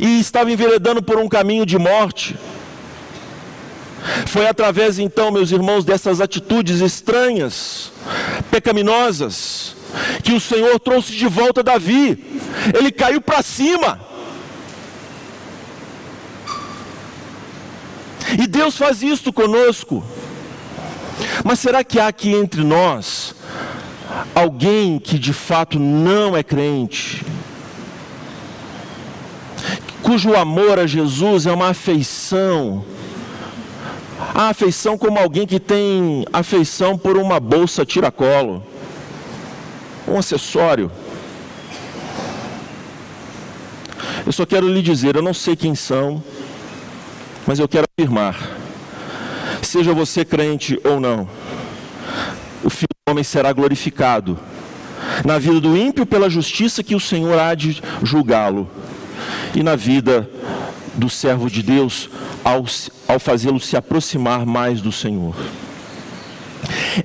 e 0.00 0.20
estava 0.20 0.50
enveredando 0.50 1.02
por 1.02 1.18
um 1.18 1.28
caminho 1.28 1.66
de 1.66 1.78
morte. 1.78 2.36
Foi 4.26 4.46
através 4.46 4.98
então, 4.98 5.30
meus 5.30 5.50
irmãos, 5.52 5.84
dessas 5.84 6.20
atitudes 6.20 6.80
estranhas, 6.80 7.92
pecaminosas, 8.50 9.76
que 10.22 10.32
o 10.32 10.40
Senhor 10.40 10.78
trouxe 10.80 11.12
de 11.12 11.26
volta 11.26 11.62
Davi. 11.62 12.40
Ele 12.76 12.90
caiu 12.90 13.20
para 13.20 13.42
cima. 13.42 14.00
E 18.38 18.46
Deus 18.46 18.76
faz 18.76 19.02
isto 19.02 19.32
conosco. 19.32 20.04
Mas 21.44 21.60
será 21.60 21.84
que 21.84 22.00
há 22.00 22.08
aqui 22.08 22.32
entre 22.32 22.64
nós 22.64 23.34
alguém 24.34 24.98
que 24.98 25.18
de 25.18 25.32
fato 25.32 25.78
não 25.78 26.36
é 26.36 26.42
crente? 26.42 27.24
Cujo 30.02 30.34
amor 30.34 30.78
a 30.78 30.86
Jesus 30.86 31.46
é 31.46 31.52
uma 31.52 31.68
afeição. 31.68 32.84
A 34.34 34.48
afeição 34.48 34.96
como 34.96 35.18
alguém 35.18 35.46
que 35.46 35.60
tem 35.60 36.24
afeição 36.32 36.96
por 36.96 37.16
uma 37.16 37.38
bolsa 37.38 37.84
tiracolo, 37.84 38.62
um 40.06 40.18
acessório. 40.18 40.90
Eu 44.24 44.32
só 44.32 44.46
quero 44.46 44.68
lhe 44.68 44.80
dizer, 44.80 45.16
eu 45.16 45.22
não 45.22 45.34
sei 45.34 45.56
quem 45.56 45.74
são, 45.74 46.22
mas 47.46 47.58
eu 47.58 47.68
quero 47.68 47.86
afirmar 47.98 48.62
seja 49.72 49.94
você 49.94 50.24
crente 50.24 50.78
ou 50.84 51.00
não, 51.00 51.28
Homem 53.12 53.24
será 53.24 53.52
glorificado 53.52 54.38
na 55.22 55.38
vida 55.38 55.60
do 55.60 55.76
ímpio 55.76 56.06
pela 56.06 56.30
justiça 56.30 56.82
que 56.82 56.94
o 56.94 57.00
Senhor 57.00 57.38
há 57.38 57.54
de 57.54 57.82
julgá-lo, 58.02 58.66
e 59.54 59.62
na 59.62 59.76
vida 59.76 60.26
do 60.94 61.10
servo 61.10 61.50
de 61.50 61.62
Deus 61.62 62.08
ao, 62.42 62.64
ao 63.06 63.20
fazê-lo 63.20 63.60
se 63.60 63.76
aproximar 63.76 64.46
mais 64.46 64.80
do 64.80 64.90
Senhor. 64.90 65.36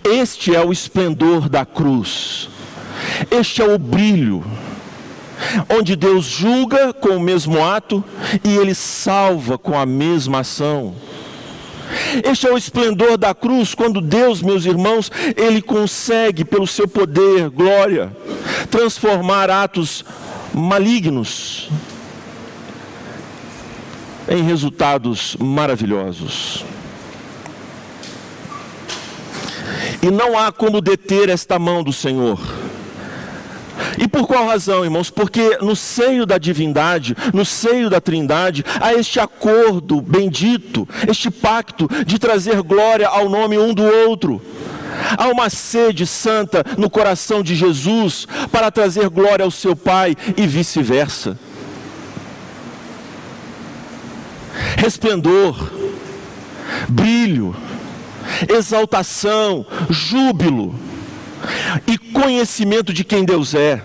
Este 0.01 0.55
é 0.55 0.65
o 0.65 0.71
esplendor 0.71 1.49
da 1.49 1.65
cruz, 1.65 2.47
este 3.29 3.61
é 3.61 3.65
o 3.65 3.77
brilho, 3.77 4.45
onde 5.69 5.93
Deus 5.97 6.23
julga 6.23 6.93
com 6.93 7.17
o 7.17 7.19
mesmo 7.19 7.61
ato 7.61 8.01
e 8.45 8.55
Ele 8.55 8.73
salva 8.73 9.57
com 9.57 9.77
a 9.77 9.85
mesma 9.85 10.39
ação. 10.39 10.95
Este 12.23 12.47
é 12.47 12.51
o 12.51 12.57
esplendor 12.57 13.17
da 13.17 13.33
cruz, 13.33 13.73
quando 13.73 14.01
Deus, 14.01 14.41
meus 14.41 14.65
irmãos, 14.65 15.11
Ele 15.35 15.61
consegue, 15.61 16.43
pelo 16.43 16.67
seu 16.67 16.87
poder, 16.87 17.49
glória, 17.49 18.15
transformar 18.69 19.49
atos 19.49 20.03
malignos 20.53 21.69
em 24.27 24.43
resultados 24.43 25.37
maravilhosos. 25.39 26.65
E 30.01 30.11
não 30.11 30.37
há 30.37 30.51
como 30.51 30.81
deter 30.81 31.29
esta 31.29 31.57
mão 31.57 31.83
do 31.83 31.93
Senhor. 31.93 32.39
E 33.97 34.07
por 34.07 34.27
qual 34.27 34.47
razão, 34.47 34.83
irmãos? 34.83 35.09
Porque 35.09 35.57
no 35.61 35.75
seio 35.75 36.25
da 36.25 36.37
divindade, 36.37 37.15
no 37.33 37.45
seio 37.45 37.89
da 37.89 38.01
trindade, 38.01 38.63
há 38.79 38.93
este 38.93 39.19
acordo 39.19 40.01
bendito, 40.01 40.87
este 41.07 41.29
pacto 41.29 41.87
de 42.05 42.19
trazer 42.19 42.61
glória 42.61 43.07
ao 43.07 43.29
nome 43.29 43.57
um 43.57 43.73
do 43.73 43.83
outro. 43.83 44.41
Há 45.17 45.27
uma 45.27 45.49
sede 45.49 46.05
santa 46.07 46.63
no 46.77 46.89
coração 46.89 47.43
de 47.43 47.55
Jesus 47.55 48.27
para 48.51 48.71
trazer 48.71 49.09
glória 49.09 49.45
ao 49.45 49.51
seu 49.51 49.75
Pai 49.75 50.15
e 50.35 50.47
vice-versa. 50.47 51.37
Resplendor, 54.77 55.71
brilho, 56.89 57.55
exaltação, 58.49 59.65
júbilo 59.89 60.73
e 61.85 61.97
conhecimento 61.97 62.93
de 62.93 63.03
quem 63.03 63.25
Deus 63.25 63.53
é. 63.53 63.83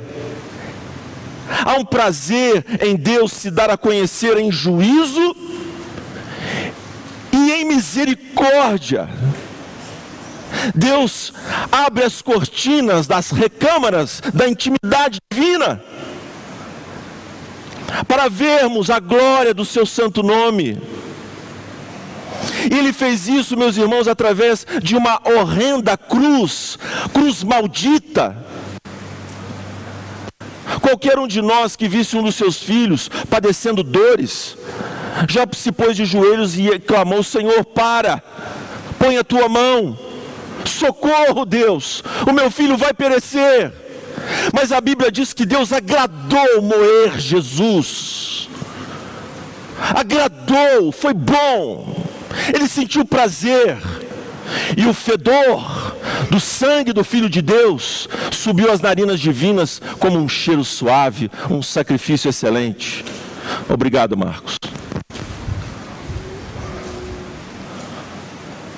Há 1.65 1.75
um 1.75 1.85
prazer 1.85 2.65
em 2.81 2.97
Deus 2.97 3.33
se 3.33 3.51
dar 3.51 3.71
a 3.71 3.77
conhecer 3.77 4.39
em 4.39 4.51
juízo 4.51 5.37
e 7.33 7.53
em 7.53 7.65
misericórdia. 7.65 9.09
Deus 10.75 11.33
abre 11.71 12.05
as 12.05 12.23
cortinas 12.23 13.07
das 13.07 13.31
recâmaras 13.31 14.23
da 14.33 14.49
intimidade 14.49 15.19
divina 15.31 15.83
para 18.07 18.29
vermos 18.29 18.91
a 18.91 18.99
glória 18.99 19.53
do 19.53 19.65
seu 19.65 19.85
santo 19.85 20.23
nome. 20.23 20.81
E 22.71 22.77
ele 22.77 22.93
fez 22.93 23.29
isso, 23.29 23.57
meus 23.57 23.77
irmãos, 23.77 24.09
através 24.09 24.67
de 24.83 24.97
uma 24.97 25.21
horrenda 25.25 25.97
cruz, 25.97 26.79
cruz 27.13 27.43
maldita. 27.43 28.37
Qualquer 30.81 31.19
um 31.19 31.27
de 31.27 31.41
nós 31.43 31.77
que 31.77 31.89
visse 31.89 32.17
um 32.17 32.23
dos 32.23 32.35
seus 32.35 32.63
filhos 32.63 33.09
padecendo 33.29 33.83
dores, 33.83 34.57
já 35.29 35.47
se 35.53 35.71
pôs 35.71 35.97
de 35.97 36.05
joelhos 36.05 36.59
e 36.59 36.79
clamou: 36.79 37.23
Senhor, 37.23 37.65
para, 37.65 38.23
põe 38.99 39.17
a 39.17 39.25
tua 39.25 39.49
mão, 39.49 39.99
socorro, 40.65 41.45
Deus, 41.45 42.03
o 42.27 42.33
meu 42.33 42.51
filho 42.51 42.77
vai 42.77 42.93
perecer. 42.93 43.73
Mas 44.53 44.73
a 44.73 44.81
Bíblia 44.81 45.11
diz 45.11 45.33
que 45.33 45.45
Deus 45.45 45.73
agradou 45.73 46.63
moer 46.63 47.19
Jesus, 47.19 48.49
agradou, 49.95 50.93
foi 50.93 51.13
bom, 51.13 52.05
ele 52.55 52.69
sentiu 52.69 53.05
prazer, 53.05 53.79
e 54.77 54.87
o 54.87 54.95
fedor 54.95 55.97
do 56.31 56.41
sangue 56.41 56.93
do 56.93 57.05
Filho 57.05 57.29
de 57.29 57.41
Deus 57.41 58.09
subiu 58.31 58.71
às 58.71 58.81
narinas 58.81 59.21
divinas 59.21 59.81
como 59.99 60.19
um 60.19 60.29
cheiro 60.29 60.65
suave, 60.65 61.31
um 61.51 61.63
sacrifício 61.63 62.29
excelente. 62.29 63.05
Obrigado, 63.69 64.17
Marcos. 64.17 64.59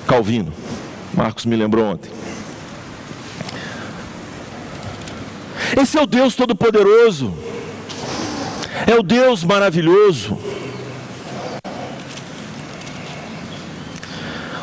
Calvino. 0.07 0.53
Marcos 1.13 1.45
me 1.45 1.55
lembrou 1.55 1.85
ontem. 1.85 2.11
Esse 5.81 5.97
é 5.97 6.01
o 6.01 6.05
Deus 6.05 6.35
Todo-Poderoso, 6.35 7.33
é 8.87 8.95
o 8.95 9.03
Deus 9.03 9.43
maravilhoso. 9.43 10.37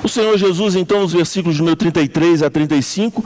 O 0.03 0.09
Senhor 0.09 0.37
Jesus, 0.37 0.75
então, 0.75 1.01
nos 1.01 1.13
versículos 1.13 1.57
de 1.57 1.77
33 1.77 2.43
a 2.43 2.51
35, 2.51 3.25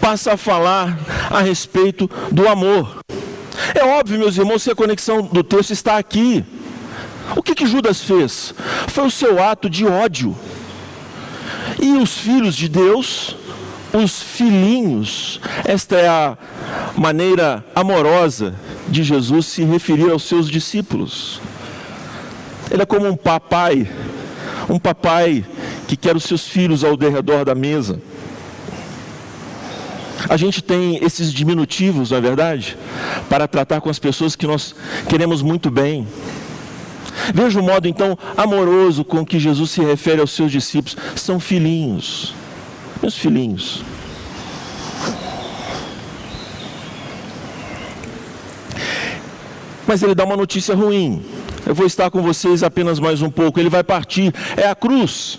passa 0.00 0.34
a 0.34 0.36
falar 0.36 0.98
a 1.30 1.40
respeito 1.40 2.10
do 2.30 2.46
amor. 2.46 2.98
É 3.74 3.84
óbvio, 3.84 4.18
meus 4.18 4.36
irmãos, 4.36 4.62
que 4.62 4.70
a 4.70 4.74
conexão 4.74 5.22
do 5.22 5.42
texto 5.42 5.72
está 5.72 5.96
aqui. 5.96 6.44
O 7.34 7.42
que, 7.42 7.54
que 7.54 7.66
Judas 7.66 8.02
fez? 8.02 8.54
Foi 8.88 9.06
o 9.06 9.10
seu 9.10 9.42
ato 9.42 9.70
de 9.70 9.86
ódio. 9.86 10.36
E 11.80 11.92
os 11.92 12.18
filhos 12.18 12.54
de 12.54 12.68
Deus, 12.68 13.36
os 13.92 14.22
filhinhos, 14.22 15.40
esta 15.64 15.96
é 15.96 16.08
a 16.08 16.36
maneira 16.96 17.64
amorosa 17.74 18.54
de 18.88 19.02
Jesus 19.02 19.46
se 19.46 19.64
referir 19.64 20.10
aos 20.10 20.24
seus 20.24 20.48
discípulos. 20.48 21.40
Ele 22.70 22.82
é 22.82 22.86
como 22.86 23.06
um 23.06 23.16
papai, 23.16 23.88
um 24.68 24.78
papai 24.78 25.44
que 25.88 25.96
quer 25.96 26.14
os 26.14 26.24
seus 26.24 26.46
filhos 26.46 26.84
ao 26.84 26.94
redor 26.96 27.46
da 27.46 27.54
mesa. 27.54 27.98
A 30.28 30.36
gente 30.36 30.62
tem 30.62 31.02
esses 31.02 31.32
diminutivos, 31.32 32.10
não 32.10 32.18
é 32.18 32.20
verdade? 32.20 32.76
Para 33.28 33.48
tratar 33.48 33.80
com 33.80 33.88
as 33.88 33.98
pessoas 33.98 34.36
que 34.36 34.46
nós 34.46 34.74
queremos 35.08 35.40
muito 35.40 35.70
bem. 35.70 36.06
Veja 37.34 37.58
o 37.58 37.62
modo 37.62 37.88
então 37.88 38.18
amoroso 38.36 39.02
com 39.02 39.24
que 39.24 39.38
Jesus 39.38 39.70
se 39.70 39.80
refere 39.80 40.20
aos 40.20 40.30
seus 40.32 40.52
discípulos. 40.52 40.96
São 41.16 41.40
filhinhos, 41.40 42.34
meus 43.00 43.16
filhinhos. 43.16 43.82
Mas 49.86 50.02
ele 50.02 50.14
dá 50.14 50.24
uma 50.24 50.36
notícia 50.36 50.74
ruim. 50.74 51.24
Eu 51.64 51.74
vou 51.74 51.86
estar 51.86 52.10
com 52.10 52.20
vocês 52.20 52.62
apenas 52.62 53.00
mais 53.00 53.22
um 53.22 53.30
pouco. 53.30 53.58
Ele 53.58 53.70
vai 53.70 53.82
partir. 53.82 54.34
É 54.54 54.68
a 54.68 54.74
cruz. 54.74 55.38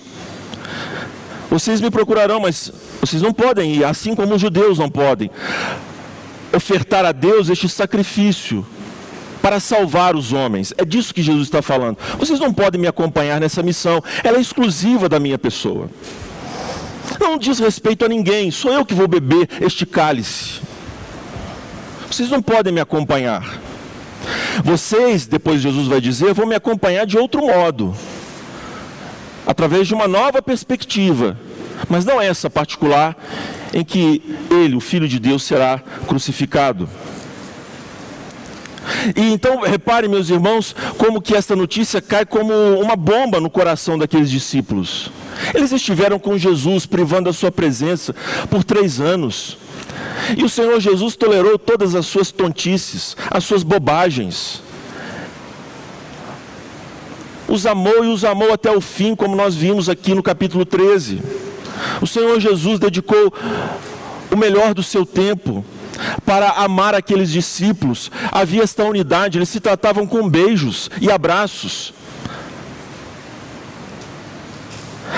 Vocês 1.50 1.82
me 1.82 1.90
procurarão, 1.90 2.40
mas 2.40 2.72
vocês 3.02 3.22
não 3.22 3.34
podem 3.34 3.74
ir, 3.76 3.84
assim 3.84 4.16
como 4.16 4.36
os 4.36 4.42
judeus 4.42 4.78
não 4.78 4.90
podem, 4.90 5.32
ofertar 6.54 7.06
a 7.06 7.12
Deus 7.12 7.50
este 7.50 7.68
sacrifício 7.68 8.66
para 9.42 9.60
salvar 9.60 10.16
os 10.16 10.32
homens. 10.32 10.74
É 10.78 10.86
disso 10.86 11.14
que 11.14 11.24
Jesus 11.24 11.48
está 11.48 11.62
falando. 11.62 11.98
Vocês 12.20 12.40
não 12.40 12.54
podem 12.54 12.80
me 12.80 12.88
acompanhar 12.88 13.40
nessa 13.40 13.64
missão, 13.64 14.04
ela 14.24 14.38
é 14.38 14.42
exclusiva 14.42 15.10
da 15.10 15.20
minha 15.20 15.40
pessoa. 15.40 15.90
Não 17.20 17.38
diz 17.38 17.60
respeito 17.60 18.06
a 18.06 18.08
ninguém, 18.08 18.52
sou 18.52 18.72
eu 18.72 18.86
que 18.86 18.94
vou 18.94 19.08
beber 19.08 19.50
este 19.62 19.86
cálice. 19.86 20.62
Vocês 22.10 22.30
não 22.30 22.42
podem 22.42 22.72
me 22.72 22.80
acompanhar. 22.80 23.60
Vocês, 24.64 25.26
depois 25.26 25.62
Jesus 25.62 25.88
vai 25.88 26.00
dizer, 26.00 26.34
vão 26.34 26.46
me 26.46 26.56
acompanhar 26.56 27.06
de 27.06 27.18
outro 27.18 27.42
modo 27.42 27.96
através 29.50 29.88
de 29.88 29.96
uma 29.96 30.08
nova 30.08 30.44
perspectiva, 30.44 31.36
mas 31.90 32.06
não 32.06 32.22
essa 32.22 32.52
particular 32.52 33.18
em 33.74 33.84
que 33.84 34.22
ele, 34.52 34.76
o 34.76 34.80
Filho 34.80 35.08
de 35.08 35.20
Deus, 35.20 35.42
será 35.42 35.80
crucificado. 36.08 36.88
E 39.16 39.32
então, 39.32 39.62
repare, 39.62 40.08
meus 40.08 40.30
irmãos, 40.30 40.76
como 41.00 41.20
que 41.20 41.36
esta 41.36 41.56
notícia 41.56 42.00
cai 42.00 42.28
como 42.28 42.54
uma 42.80 42.96
bomba 42.96 43.40
no 43.40 43.50
coração 43.50 43.98
daqueles 43.98 44.30
discípulos. 44.30 45.10
Eles 45.56 45.72
estiveram 45.72 46.20
com 46.20 46.38
Jesus, 46.38 46.86
privando 46.86 47.28
a 47.28 47.34
sua 47.34 47.52
presença 47.52 48.14
por 48.52 48.64
três 48.64 49.02
anos. 49.02 49.58
E 50.38 50.44
o 50.44 50.50
Senhor 50.50 50.80
Jesus 50.80 51.16
tolerou 51.16 51.58
todas 51.58 51.96
as 51.96 52.06
suas 52.06 52.32
tontices, 52.32 53.18
as 53.32 53.44
suas 53.44 53.64
bobagens 53.64 54.62
os 57.50 57.66
amou 57.66 58.06
e 58.06 58.08
os 58.08 58.24
amou 58.24 58.54
até 58.54 58.72
o 58.72 58.80
fim, 58.80 59.16
como 59.16 59.36
nós 59.36 59.56
vimos 59.56 59.90
aqui 59.90 60.14
no 60.14 60.22
capítulo 60.22 60.66
13. 60.66 61.22
O 62.00 62.08
Senhor 62.08 62.40
Jesus 62.40 62.80
dedicou 62.80 63.34
o 64.32 64.38
melhor 64.38 64.74
do 64.74 64.84
seu 64.84 65.06
tempo 65.06 65.66
para 66.26 66.52
amar 66.52 66.94
aqueles 66.94 67.32
discípulos. 67.32 68.12
Havia 68.32 68.64
esta 68.64 68.84
unidade, 68.84 69.38
eles 69.38 69.50
se 69.50 69.60
tratavam 69.60 70.06
com 70.06 70.30
beijos 70.30 70.90
e 71.02 71.12
abraços. 71.12 71.94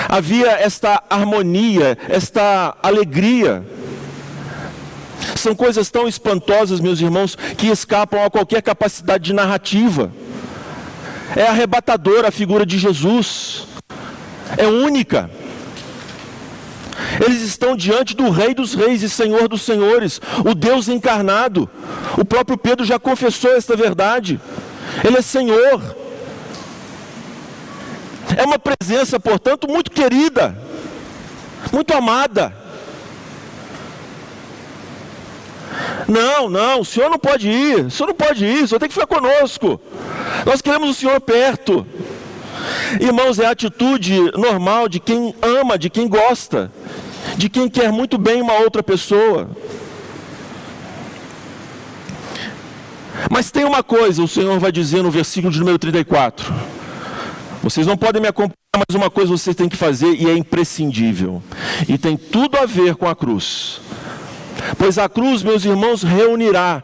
Havia 0.08 0.52
esta 0.52 1.02
harmonia, 1.10 1.98
esta 2.08 2.74
alegria. 2.82 3.64
São 5.36 5.54
coisas 5.54 5.90
tão 5.90 6.08
espantosas, 6.08 6.80
meus 6.80 7.00
irmãos, 7.00 7.36
que 7.56 7.68
escapam 7.68 8.24
a 8.24 8.30
qualquer 8.30 8.62
capacidade 8.62 9.24
de 9.24 9.32
narrativa. 9.32 10.10
É 11.36 11.46
arrebatadora 11.46 12.28
a 12.28 12.32
figura 12.32 12.66
de 12.66 12.78
Jesus. 12.78 13.66
É 14.56 14.66
única. 14.66 15.30
Eles 17.24 17.42
estão 17.42 17.76
diante 17.76 18.14
do 18.14 18.30
Rei 18.30 18.54
dos 18.54 18.74
Reis 18.74 19.02
e 19.02 19.08
Senhor 19.08 19.48
dos 19.48 19.62
Senhores, 19.62 20.20
o 20.44 20.54
Deus 20.54 20.88
encarnado. 20.88 21.68
O 22.18 22.24
próprio 22.24 22.56
Pedro 22.56 22.84
já 22.84 22.98
confessou 22.98 23.54
esta 23.54 23.76
verdade. 23.76 24.40
Ele 25.04 25.16
é 25.16 25.22
Senhor. 25.22 25.96
É 28.36 28.44
uma 28.44 28.58
presença, 28.58 29.20
portanto, 29.20 29.68
muito 29.68 29.90
querida, 29.90 30.56
muito 31.72 31.94
amada. 31.94 32.61
Não, 36.08 36.48
não, 36.48 36.80
o 36.80 36.84
senhor 36.84 37.10
não 37.10 37.18
pode 37.18 37.48
ir, 37.48 37.86
o 37.86 37.90
senhor 37.90 38.08
não 38.08 38.14
pode 38.14 38.44
ir, 38.44 38.64
o 38.64 38.68
senhor 38.68 38.78
tem 38.78 38.88
que 38.88 38.94
ficar 38.94 39.06
conosco. 39.06 39.80
Nós 40.44 40.60
queremos 40.60 40.90
o 40.90 40.94
senhor 40.94 41.20
perto. 41.20 41.86
Irmãos, 43.00 43.38
é 43.38 43.46
a 43.46 43.50
atitude 43.50 44.30
normal 44.36 44.88
de 44.88 45.00
quem 45.00 45.34
ama, 45.40 45.78
de 45.78 45.88
quem 45.88 46.08
gosta, 46.08 46.70
de 47.36 47.48
quem 47.48 47.68
quer 47.68 47.90
muito 47.90 48.18
bem 48.18 48.42
uma 48.42 48.54
outra 48.54 48.82
pessoa. 48.82 49.50
Mas 53.30 53.50
tem 53.50 53.64
uma 53.64 53.82
coisa, 53.82 54.22
o 54.22 54.28
Senhor 54.28 54.58
vai 54.58 54.72
dizer 54.72 55.02
no 55.02 55.10
versículo 55.10 55.52
de 55.52 55.58
número 55.58 55.78
34. 55.78 56.52
Vocês 57.62 57.86
não 57.86 57.96
podem 57.96 58.20
me 58.20 58.28
acompanhar, 58.28 58.56
mas 58.76 58.96
uma 58.96 59.10
coisa 59.10 59.30
vocês 59.30 59.54
têm 59.54 59.68
que 59.68 59.76
fazer 59.76 60.14
e 60.14 60.28
é 60.28 60.36
imprescindível. 60.36 61.42
E 61.88 61.96
tem 61.96 62.16
tudo 62.16 62.58
a 62.58 62.66
ver 62.66 62.96
com 62.96 63.08
a 63.08 63.14
cruz. 63.14 63.80
Pois 64.78 64.98
a 64.98 65.08
cruz, 65.08 65.42
meus 65.42 65.64
irmãos, 65.64 66.02
reunirá. 66.02 66.82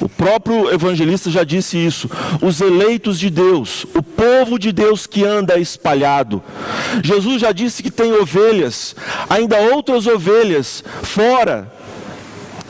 O 0.00 0.08
próprio 0.08 0.72
evangelista 0.72 1.30
já 1.30 1.42
disse 1.42 1.76
isso. 1.76 2.08
Os 2.40 2.60
eleitos 2.60 3.18
de 3.18 3.30
Deus, 3.30 3.84
o 3.94 4.02
povo 4.02 4.58
de 4.58 4.70
Deus 4.70 5.06
que 5.06 5.24
anda 5.24 5.58
espalhado. 5.58 6.42
Jesus 7.02 7.40
já 7.40 7.50
disse 7.52 7.82
que 7.82 7.90
tem 7.90 8.12
ovelhas, 8.12 8.94
ainda 9.28 9.58
outras 9.58 10.06
ovelhas 10.06 10.84
fora 11.02 11.70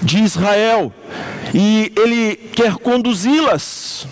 de 0.01 0.23
Israel. 0.23 0.93
E 1.55 1.93
ele 1.97 2.37
quer 2.53 2.77
conduzi-las 2.77 4.07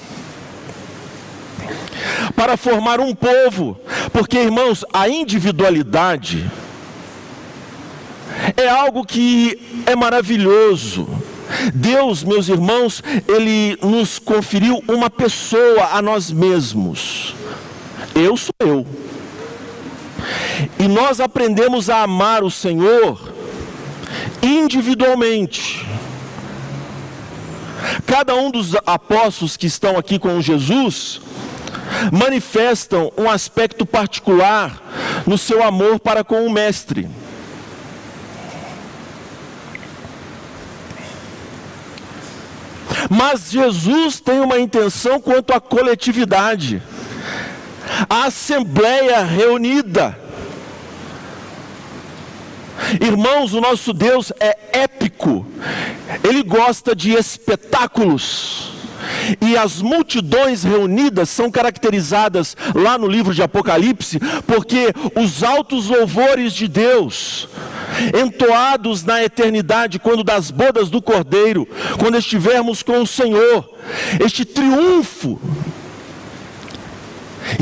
para 2.34 2.56
formar 2.56 3.00
um 3.00 3.14
povo, 3.14 3.78
porque 4.12 4.38
irmãos, 4.38 4.84
a 4.92 5.08
individualidade 5.08 6.50
é 8.56 8.68
algo 8.68 9.04
que 9.04 9.58
é 9.86 9.94
maravilhoso, 9.94 11.08
Deus, 11.74 12.24
meus 12.24 12.48
irmãos, 12.48 13.02
Ele 13.28 13.78
nos 13.82 14.18
conferiu 14.18 14.82
uma 14.88 15.08
pessoa 15.08 15.90
a 15.92 16.02
nós 16.02 16.30
mesmos. 16.30 17.34
Eu 18.14 18.36
sou 18.36 18.54
eu. 18.60 18.86
E 20.78 20.88
nós 20.88 21.20
aprendemos 21.20 21.88
a 21.88 22.02
amar 22.02 22.42
o 22.42 22.50
Senhor 22.50 23.32
individualmente. 24.42 25.86
Cada 28.06 28.34
um 28.34 28.50
dos 28.50 28.74
apóstolos 28.86 29.56
que 29.56 29.66
estão 29.66 29.96
aqui 29.96 30.18
com 30.18 30.40
Jesus 30.40 31.20
manifestam 32.12 33.12
um 33.16 33.30
aspecto 33.30 33.86
particular 33.86 34.82
no 35.26 35.38
seu 35.38 35.62
amor 35.62 36.00
para 36.00 36.24
com 36.24 36.44
o 36.44 36.50
Mestre. 36.50 37.08
Mas 43.10 43.50
Jesus 43.50 44.20
tem 44.20 44.40
uma 44.40 44.58
intenção 44.58 45.20
quanto 45.20 45.52
à 45.52 45.60
coletividade, 45.60 46.82
a 48.08 48.24
assembleia 48.24 49.22
reunida. 49.22 50.18
Irmãos, 53.00 53.54
o 53.54 53.60
nosso 53.60 53.92
Deus 53.92 54.32
é 54.38 54.56
épico, 54.72 55.46
ele 56.22 56.42
gosta 56.42 56.94
de 56.94 57.12
espetáculos. 57.12 58.75
E 59.40 59.56
as 59.56 59.80
multidões 59.80 60.62
reunidas 60.62 61.28
são 61.28 61.50
caracterizadas 61.50 62.56
lá 62.74 62.98
no 62.98 63.08
livro 63.08 63.34
de 63.34 63.42
Apocalipse, 63.42 64.18
porque 64.46 64.92
os 65.14 65.42
altos 65.42 65.88
louvores 65.88 66.52
de 66.52 66.68
Deus, 66.68 67.48
entoados 68.18 69.04
na 69.04 69.22
eternidade, 69.22 69.98
quando 69.98 70.24
das 70.24 70.50
bodas 70.50 70.90
do 70.90 71.02
Cordeiro, 71.02 71.66
quando 71.98 72.18
estivermos 72.18 72.82
com 72.82 73.02
o 73.02 73.06
Senhor, 73.06 73.68
este 74.24 74.44
triunfo, 74.44 75.40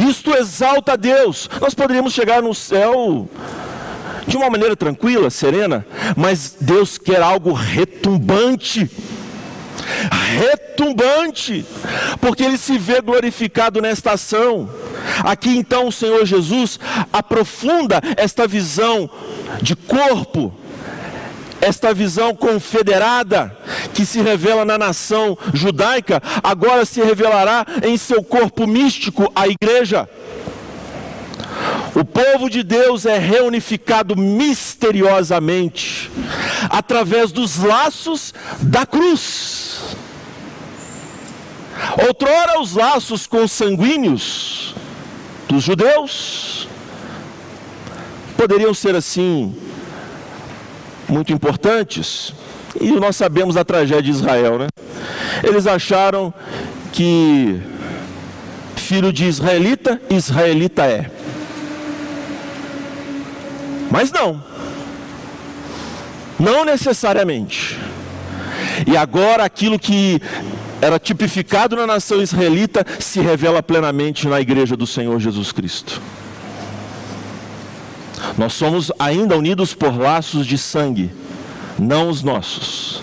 isto 0.09 0.35
exalta 0.35 0.93
a 0.93 0.97
Deus. 0.97 1.49
Nós 1.61 1.75
poderíamos 1.75 2.13
chegar 2.13 2.43
no 2.43 2.55
céu 2.55 3.29
de 4.27 4.37
uma 4.37 4.49
maneira 4.49 4.75
tranquila, 4.75 5.29
serena, 5.29 5.87
mas 6.17 6.57
Deus 6.61 6.97
quer 6.97 7.21
algo 7.21 7.53
retumbante 7.53 8.91
retumbante, 10.39 11.65
porque 12.21 12.43
ele 12.43 12.59
se 12.59 12.79
vê 12.79 13.01
glorificado 13.01 13.81
nesta 13.81 14.13
ação. 14.13 14.69
Aqui 15.23 15.57
então 15.57 15.89
o 15.89 15.93
Senhor 15.93 16.25
Jesus 16.25 16.79
aprofunda 17.13 18.01
esta 18.17 18.47
visão 18.47 19.09
de 19.63 19.77
corpo, 19.77 20.53
esta 21.61 21.95
visão 21.95 22.35
confederada 22.35 23.57
que 23.95 24.05
se 24.05 24.21
revela 24.21 24.65
na 24.65 24.77
nação 24.77 25.37
judaica, 25.53 26.23
agora 26.43 26.85
se 26.85 27.01
revelará 27.03 27.65
em 27.83 27.97
seu 27.97 28.23
corpo 28.23 28.67
místico, 28.67 29.31
a 29.35 29.47
igreja. 29.49 30.09
O 31.95 32.05
povo 32.05 32.51
de 32.51 32.63
Deus 32.65 33.07
é 33.07 33.19
reunificado 33.19 34.17
misteriosamente 34.17 36.11
através 36.69 37.31
dos 37.31 37.59
laços 37.59 38.35
da 38.61 38.85
cruz. 38.85 39.97
Outrora, 42.07 42.61
os 42.61 42.75
laços 42.75 43.27
consanguíneos 43.27 44.75
dos 45.49 45.63
judeus 45.63 46.69
poderiam 48.37 48.75
ser 48.75 48.97
assim 48.97 49.55
muito 51.09 51.33
importantes. 51.33 52.35
E 52.81 52.91
nós 52.93 53.15
sabemos 53.15 53.55
da 53.55 53.65
tragédia 53.65 54.03
de 54.03 54.11
Israel, 54.11 54.59
né? 54.59 54.67
Eles 55.45 55.67
acharam 55.67 56.35
que 56.93 57.61
filho 58.75 59.13
de 59.13 59.27
israelita, 59.27 60.01
israelita 60.11 60.85
é. 60.85 61.14
Mas 63.95 64.11
não. 64.11 64.43
Não 66.37 66.65
necessariamente. 66.65 67.79
E 68.89 68.97
agora 68.97 69.45
aquilo 69.45 69.79
que 69.79 70.21
era 70.83 70.99
tipificado 70.99 71.77
na 71.77 71.87
nação 71.87 72.21
israelita 72.21 72.85
se 72.99 73.21
revela 73.21 73.63
plenamente 73.63 74.27
na 74.27 74.41
igreja 74.41 74.77
do 74.77 74.85
Senhor 74.85 75.21
Jesus 75.21 75.53
Cristo. 75.53 76.03
Nós 78.37 78.55
somos 78.55 78.91
ainda 78.99 79.39
unidos 79.39 79.75
por 79.75 79.97
laços 79.97 80.45
de 80.45 80.59
sangue, 80.59 81.13
não 81.79 82.09
os 82.09 82.21
nossos, 82.21 83.01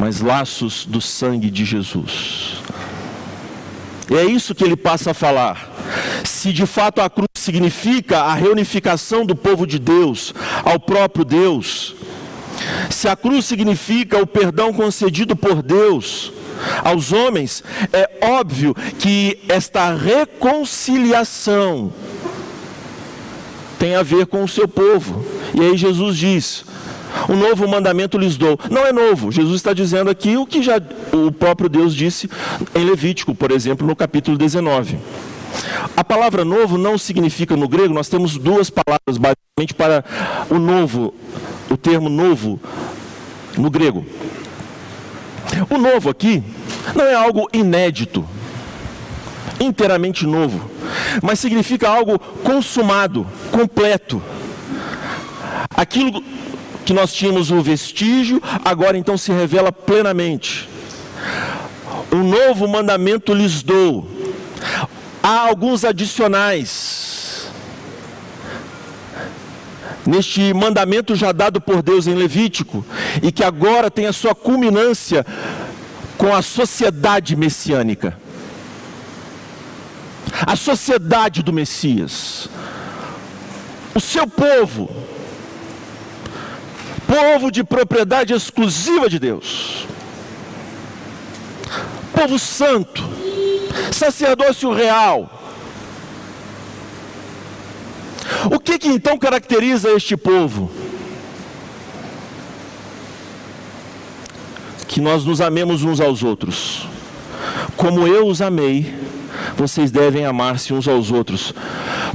mas 0.00 0.22
laços 0.22 0.86
do 0.86 0.98
sangue 1.02 1.50
de 1.50 1.66
Jesus. 1.66 2.62
E 4.10 4.16
é 4.16 4.24
isso 4.24 4.54
que 4.54 4.64
ele 4.64 4.76
passa 4.76 5.10
a 5.10 5.14
falar. 5.14 5.70
Se 6.24 6.54
de 6.54 6.64
fato 6.64 7.02
a 7.02 7.10
cruz 7.10 7.27
significa 7.48 8.18
a 8.24 8.34
reunificação 8.34 9.24
do 9.24 9.34
povo 9.34 9.66
de 9.66 9.78
Deus 9.78 10.34
ao 10.62 10.78
próprio 10.78 11.24
Deus, 11.24 11.96
se 12.90 13.08
a 13.08 13.16
cruz 13.16 13.46
significa 13.46 14.20
o 14.20 14.26
perdão 14.26 14.70
concedido 14.70 15.34
por 15.34 15.62
Deus 15.62 16.30
aos 16.84 17.10
homens, 17.10 17.64
é 17.90 18.18
óbvio 18.20 18.74
que 18.98 19.38
esta 19.48 19.94
reconciliação 19.94 21.90
tem 23.78 23.94
a 23.94 24.02
ver 24.02 24.26
com 24.26 24.44
o 24.44 24.48
seu 24.48 24.68
povo. 24.68 25.24
E 25.54 25.62
aí 25.62 25.74
Jesus 25.74 26.18
diz: 26.18 26.66
um 27.30 27.36
novo 27.36 27.66
mandamento 27.66 28.18
lhes 28.18 28.36
dou. 28.36 28.60
Não 28.70 28.84
é 28.84 28.92
novo, 28.92 29.32
Jesus 29.32 29.56
está 29.56 29.72
dizendo 29.72 30.10
aqui 30.10 30.36
o 30.36 30.44
que 30.44 30.62
já 30.62 30.76
o 31.12 31.32
próprio 31.32 31.70
Deus 31.70 31.94
disse 31.94 32.28
em 32.74 32.84
Levítico, 32.84 33.34
por 33.34 33.50
exemplo, 33.50 33.86
no 33.86 33.96
capítulo 33.96 34.36
19. 34.36 34.98
A 35.96 36.04
palavra 36.04 36.44
novo 36.44 36.78
não 36.78 36.96
significa 36.96 37.56
no 37.56 37.68
grego, 37.68 37.92
nós 37.92 38.08
temos 38.08 38.36
duas 38.36 38.70
palavras 38.70 39.16
basicamente 39.18 39.74
para 39.74 40.04
o 40.50 40.58
novo, 40.58 41.14
o 41.70 41.76
termo 41.76 42.08
novo 42.08 42.60
no 43.56 43.70
grego. 43.70 44.04
O 45.70 45.78
novo 45.78 46.10
aqui 46.10 46.42
não 46.94 47.04
é 47.04 47.14
algo 47.14 47.48
inédito, 47.52 48.24
inteiramente 49.58 50.26
novo, 50.26 50.70
mas 51.22 51.40
significa 51.40 51.88
algo 51.88 52.18
consumado, 52.18 53.26
completo. 53.50 54.22
Aquilo 55.76 56.22
que 56.84 56.92
nós 56.92 57.12
tínhamos 57.12 57.50
o 57.50 57.60
vestígio, 57.60 58.42
agora 58.64 58.96
então 58.96 59.18
se 59.18 59.32
revela 59.32 59.72
plenamente. 59.72 60.68
Um 62.10 62.22
novo 62.22 62.66
mandamento 62.66 63.34
lhes 63.34 63.62
dou. 63.62 64.08
Há 65.22 65.48
alguns 65.48 65.84
adicionais. 65.84 67.48
Neste 70.06 70.54
mandamento 70.54 71.14
já 71.14 71.32
dado 71.32 71.60
por 71.60 71.82
Deus 71.82 72.06
em 72.06 72.14
Levítico, 72.14 72.84
e 73.22 73.30
que 73.30 73.44
agora 73.44 73.90
tem 73.90 74.06
a 74.06 74.12
sua 74.12 74.34
culminância 74.34 75.26
com 76.16 76.34
a 76.34 76.40
sociedade 76.40 77.36
messiânica. 77.36 78.16
A 80.46 80.56
sociedade 80.56 81.42
do 81.42 81.52
Messias. 81.52 82.48
O 83.94 84.00
seu 84.00 84.26
povo. 84.26 84.88
Povo 87.06 87.50
de 87.50 87.64
propriedade 87.64 88.32
exclusiva 88.32 89.08
de 89.08 89.18
Deus. 89.18 89.86
Povo 92.12 92.38
santo. 92.38 93.27
Sacerdócio 93.92 94.72
real. 94.72 95.30
O 98.50 98.58
que, 98.58 98.78
que 98.78 98.88
então 98.88 99.18
caracteriza 99.18 99.90
este 99.90 100.16
povo? 100.16 100.70
que 104.98 105.02
nós 105.02 105.24
nos 105.24 105.40
amemos 105.40 105.84
uns 105.84 106.00
aos 106.00 106.24
outros. 106.24 106.88
Como 107.76 108.06
eu 108.06 108.26
os 108.26 108.40
amei, 108.42 108.92
vocês 109.56 109.92
devem 109.92 110.24
amar-se 110.24 110.72
uns 110.72 110.88
aos 110.88 111.12
outros. 111.12 111.54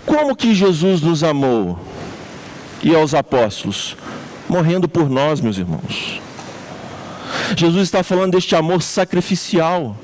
Como 0.05 0.35
que 0.35 0.53
Jesus 0.53 1.01
nos 1.01 1.23
amou? 1.23 1.79
E 2.83 2.93
aos 2.93 3.13
apóstolos? 3.13 3.95
Morrendo 4.49 4.89
por 4.89 5.09
nós, 5.09 5.39
meus 5.39 5.57
irmãos. 5.57 6.19
Jesus 7.55 7.83
está 7.83 8.03
falando 8.03 8.33
deste 8.33 8.55
amor 8.55 8.81
sacrificial. 8.81 9.95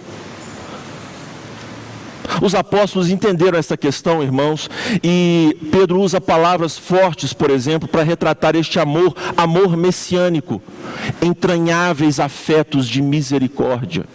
Os 2.41 2.55
apóstolos 2.55 3.09
entenderam 3.09 3.57
essa 3.57 3.75
questão, 3.75 4.23
irmãos, 4.23 4.69
e 5.03 5.57
Pedro 5.71 6.01
usa 6.01 6.21
palavras 6.21 6.77
fortes, 6.77 7.33
por 7.33 7.49
exemplo, 7.49 7.87
para 7.87 8.03
retratar 8.03 8.55
este 8.55 8.79
amor, 8.79 9.15
amor 9.35 9.75
messiânico, 9.75 10.61
entranháveis 11.21 12.19
afetos 12.19 12.87
de 12.87 13.01
misericórdia. 13.01 14.05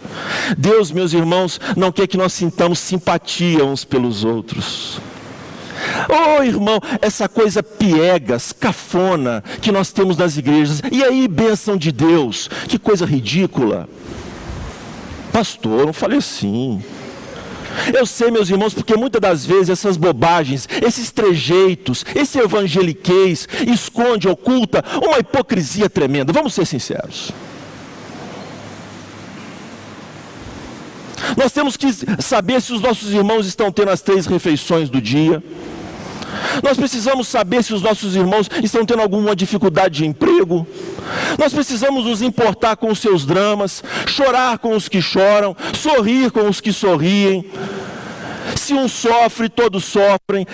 Deus, 0.57 0.91
meus 0.91 1.13
irmãos, 1.13 1.59
não 1.75 1.91
quer 1.91 2.07
que 2.07 2.17
nós 2.17 2.33
sintamos 2.33 2.79
simpatia 2.79 3.63
uns 3.63 3.83
pelos 3.83 4.23
outros. 4.23 4.99
Oh, 6.09 6.41
irmão, 6.43 6.79
essa 7.01 7.27
coisa 7.29 7.61
piegas, 7.61 8.51
cafona 8.51 9.43
que 9.61 9.71
nós 9.71 9.91
temos 9.91 10.17
nas 10.17 10.37
igrejas. 10.37 10.81
E 10.91 11.03
aí, 11.03 11.27
bênção 11.27 11.77
de 11.77 11.91
Deus, 11.91 12.49
que 12.67 12.79
coisa 12.79 13.05
ridícula. 13.05 13.87
Pastor, 15.31 15.85
não 15.85 15.93
falei 15.93 16.19
assim. 16.19 16.81
Eu 17.93 18.05
sei, 18.05 18.31
meus 18.31 18.49
irmãos, 18.49 18.73
porque 18.73 18.95
muitas 18.95 19.21
das 19.21 19.45
vezes 19.45 19.69
essas 19.69 19.97
bobagens, 19.97 20.67
esses 20.85 21.11
trejeitos, 21.11 22.05
esse 22.15 22.39
evangeliquez 22.39 23.47
esconde, 23.67 24.27
oculta 24.27 24.83
uma 25.01 25.19
hipocrisia 25.19 25.89
tremenda. 25.89 26.33
Vamos 26.33 26.53
ser 26.53 26.65
sinceros. 26.65 27.31
Nós 31.37 31.51
temos 31.51 31.75
que 31.75 31.87
saber 32.21 32.61
se 32.61 32.73
os 32.73 32.81
nossos 32.81 33.11
irmãos 33.11 33.45
estão 33.47 33.71
tendo 33.71 33.89
as 33.91 34.01
três 34.01 34.25
refeições 34.25 34.89
do 34.89 35.01
dia. 35.01 35.43
Nós 36.63 36.77
precisamos 36.77 37.27
saber 37.27 37.63
se 37.63 37.73
os 37.73 37.81
nossos 37.81 38.15
irmãos 38.15 38.49
estão 38.63 38.85
tendo 38.85 39.01
alguma 39.01 39.35
dificuldade 39.35 39.99
de 39.99 40.05
emprego. 40.05 40.67
Nós 41.37 41.53
precisamos 41.53 42.05
nos 42.05 42.21
importar 42.21 42.75
com 42.75 42.91
os 42.91 42.99
seus 42.99 43.25
dramas, 43.25 43.83
chorar 44.07 44.57
com 44.57 44.75
os 44.75 44.87
que 44.87 45.01
choram, 45.01 45.55
sorrir 45.73 46.31
com 46.31 46.47
os 46.47 46.61
que 46.61 46.73
sorriem. 46.73 47.45
Se 48.55 48.73
um 48.73 48.87
sofre, 48.87 49.49
todos 49.49 49.85
sofrem. 49.85 50.45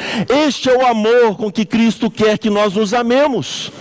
Este 0.48 0.70
é 0.70 0.78
o 0.78 0.86
amor 0.86 1.38
com 1.38 1.52
que 1.52 1.66
Cristo 1.66 2.10
quer 2.10 2.38
que 2.38 2.50
nós 2.50 2.74
nos 2.74 2.94
amemos. 2.94 3.72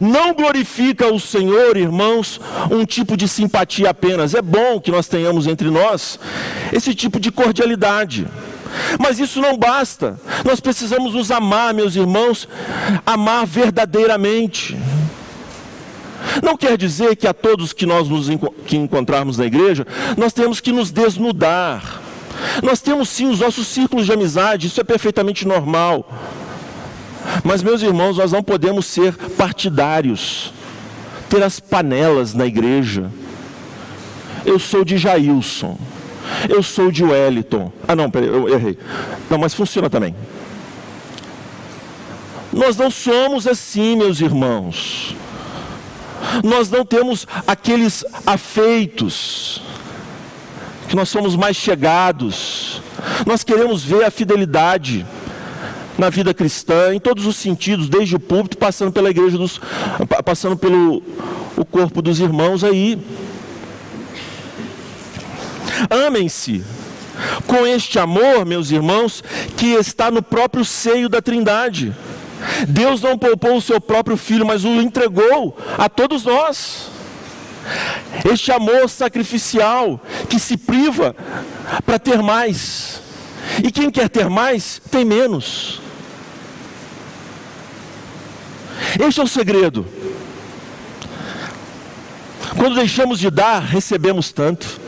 Não 0.00 0.32
glorifica 0.32 1.12
o 1.12 1.18
Senhor, 1.18 1.76
irmãos, 1.76 2.40
um 2.70 2.84
tipo 2.84 3.16
de 3.16 3.26
simpatia 3.26 3.90
apenas. 3.90 4.34
É 4.34 4.42
bom 4.42 4.80
que 4.80 4.90
nós 4.90 5.08
tenhamos 5.08 5.46
entre 5.46 5.70
nós 5.70 6.18
esse 6.72 6.94
tipo 6.94 7.18
de 7.18 7.30
cordialidade. 7.30 8.26
Mas 8.98 9.18
isso 9.18 9.40
não 9.40 9.56
basta. 9.56 10.18
Nós 10.44 10.60
precisamos 10.60 11.14
nos 11.14 11.30
amar, 11.30 11.74
meus 11.74 11.96
irmãos, 11.96 12.48
amar 13.04 13.46
verdadeiramente. 13.46 14.76
Não 16.42 16.56
quer 16.56 16.76
dizer 16.76 17.16
que 17.16 17.26
a 17.26 17.34
todos 17.34 17.72
que 17.72 17.86
nós 17.86 18.08
nos 18.08 18.26
que 18.66 18.76
encontrarmos 18.76 19.38
na 19.38 19.46
igreja, 19.46 19.86
nós 20.16 20.32
temos 20.32 20.60
que 20.60 20.72
nos 20.72 20.90
desnudar. 20.90 22.02
Nós 22.62 22.80
temos 22.80 23.08
sim 23.08 23.30
os 23.30 23.40
nossos 23.40 23.66
círculos 23.66 24.06
de 24.06 24.12
amizade, 24.12 24.66
isso 24.66 24.80
é 24.80 24.84
perfeitamente 24.84 25.46
normal. 25.46 26.06
Mas, 27.42 27.62
meus 27.62 27.82
irmãos, 27.82 28.18
nós 28.18 28.32
não 28.32 28.42
podemos 28.42 28.86
ser 28.86 29.12
partidários, 29.36 30.52
ter 31.28 31.42
as 31.42 31.58
panelas 31.58 32.34
na 32.34 32.46
igreja. 32.46 33.10
Eu 34.44 34.58
sou 34.58 34.84
de 34.84 34.96
Jailson, 34.96 35.76
eu 36.48 36.62
sou 36.62 36.90
de 36.90 37.04
Wellington. 37.04 37.72
Ah, 37.86 37.96
não, 37.96 38.10
peraí, 38.10 38.28
eu 38.28 38.48
errei. 38.48 38.78
Não, 39.30 39.38
mas 39.38 39.54
funciona 39.54 39.90
também. 39.90 40.14
Nós 42.52 42.76
não 42.76 42.90
somos 42.90 43.46
assim, 43.46 43.96
meus 43.96 44.20
irmãos. 44.20 45.14
Nós 46.42 46.70
não 46.70 46.84
temos 46.84 47.26
aqueles 47.46 48.04
afeitos, 48.26 49.60
que 50.88 50.96
nós 50.96 51.08
somos 51.08 51.36
mais 51.36 51.56
chegados. 51.56 52.80
Nós 53.26 53.44
queremos 53.44 53.84
ver 53.84 54.04
a 54.04 54.10
fidelidade 54.10 55.06
na 55.98 56.10
vida 56.10 56.34
cristã, 56.34 56.94
em 56.94 57.00
todos 57.00 57.26
os 57.26 57.36
sentidos, 57.36 57.88
desde 57.88 58.16
o 58.16 58.20
púlpito, 58.20 58.58
passando 58.58 58.92
pela 58.92 59.10
igreja 59.10 59.38
dos. 59.38 59.60
passando 60.24 60.56
pelo 60.56 61.02
o 61.56 61.64
corpo 61.64 62.02
dos 62.02 62.20
irmãos 62.20 62.62
aí. 62.62 62.98
Amem-se 65.90 66.64
com 67.46 67.66
este 67.66 67.98
amor, 67.98 68.44
meus 68.44 68.70
irmãos, 68.70 69.22
que 69.56 69.68
está 69.74 70.10
no 70.10 70.22
próprio 70.22 70.64
seio 70.64 71.08
da 71.08 71.22
Trindade. 71.22 71.94
Deus 72.68 73.00
não 73.00 73.16
poupou 73.18 73.56
o 73.56 73.60
seu 73.60 73.80
próprio 73.80 74.16
filho, 74.16 74.46
mas 74.46 74.64
o 74.64 74.80
entregou 74.80 75.56
a 75.78 75.88
todos 75.88 76.24
nós. 76.24 76.90
Este 78.30 78.52
amor 78.52 78.88
sacrificial 78.88 80.00
que 80.28 80.38
se 80.38 80.56
priva 80.56 81.16
para 81.84 81.98
ter 81.98 82.22
mais. 82.22 83.02
E 83.62 83.70
quem 83.70 83.90
quer 83.90 84.08
ter 84.08 84.28
mais, 84.28 84.80
tem 84.90 85.04
menos. 85.04 85.80
Este 89.00 89.20
é 89.20 89.22
o 89.22 89.28
segredo. 89.28 89.86
Quando 92.56 92.76
deixamos 92.76 93.18
de 93.18 93.30
dar, 93.30 93.60
recebemos 93.60 94.32
tanto. 94.32 94.85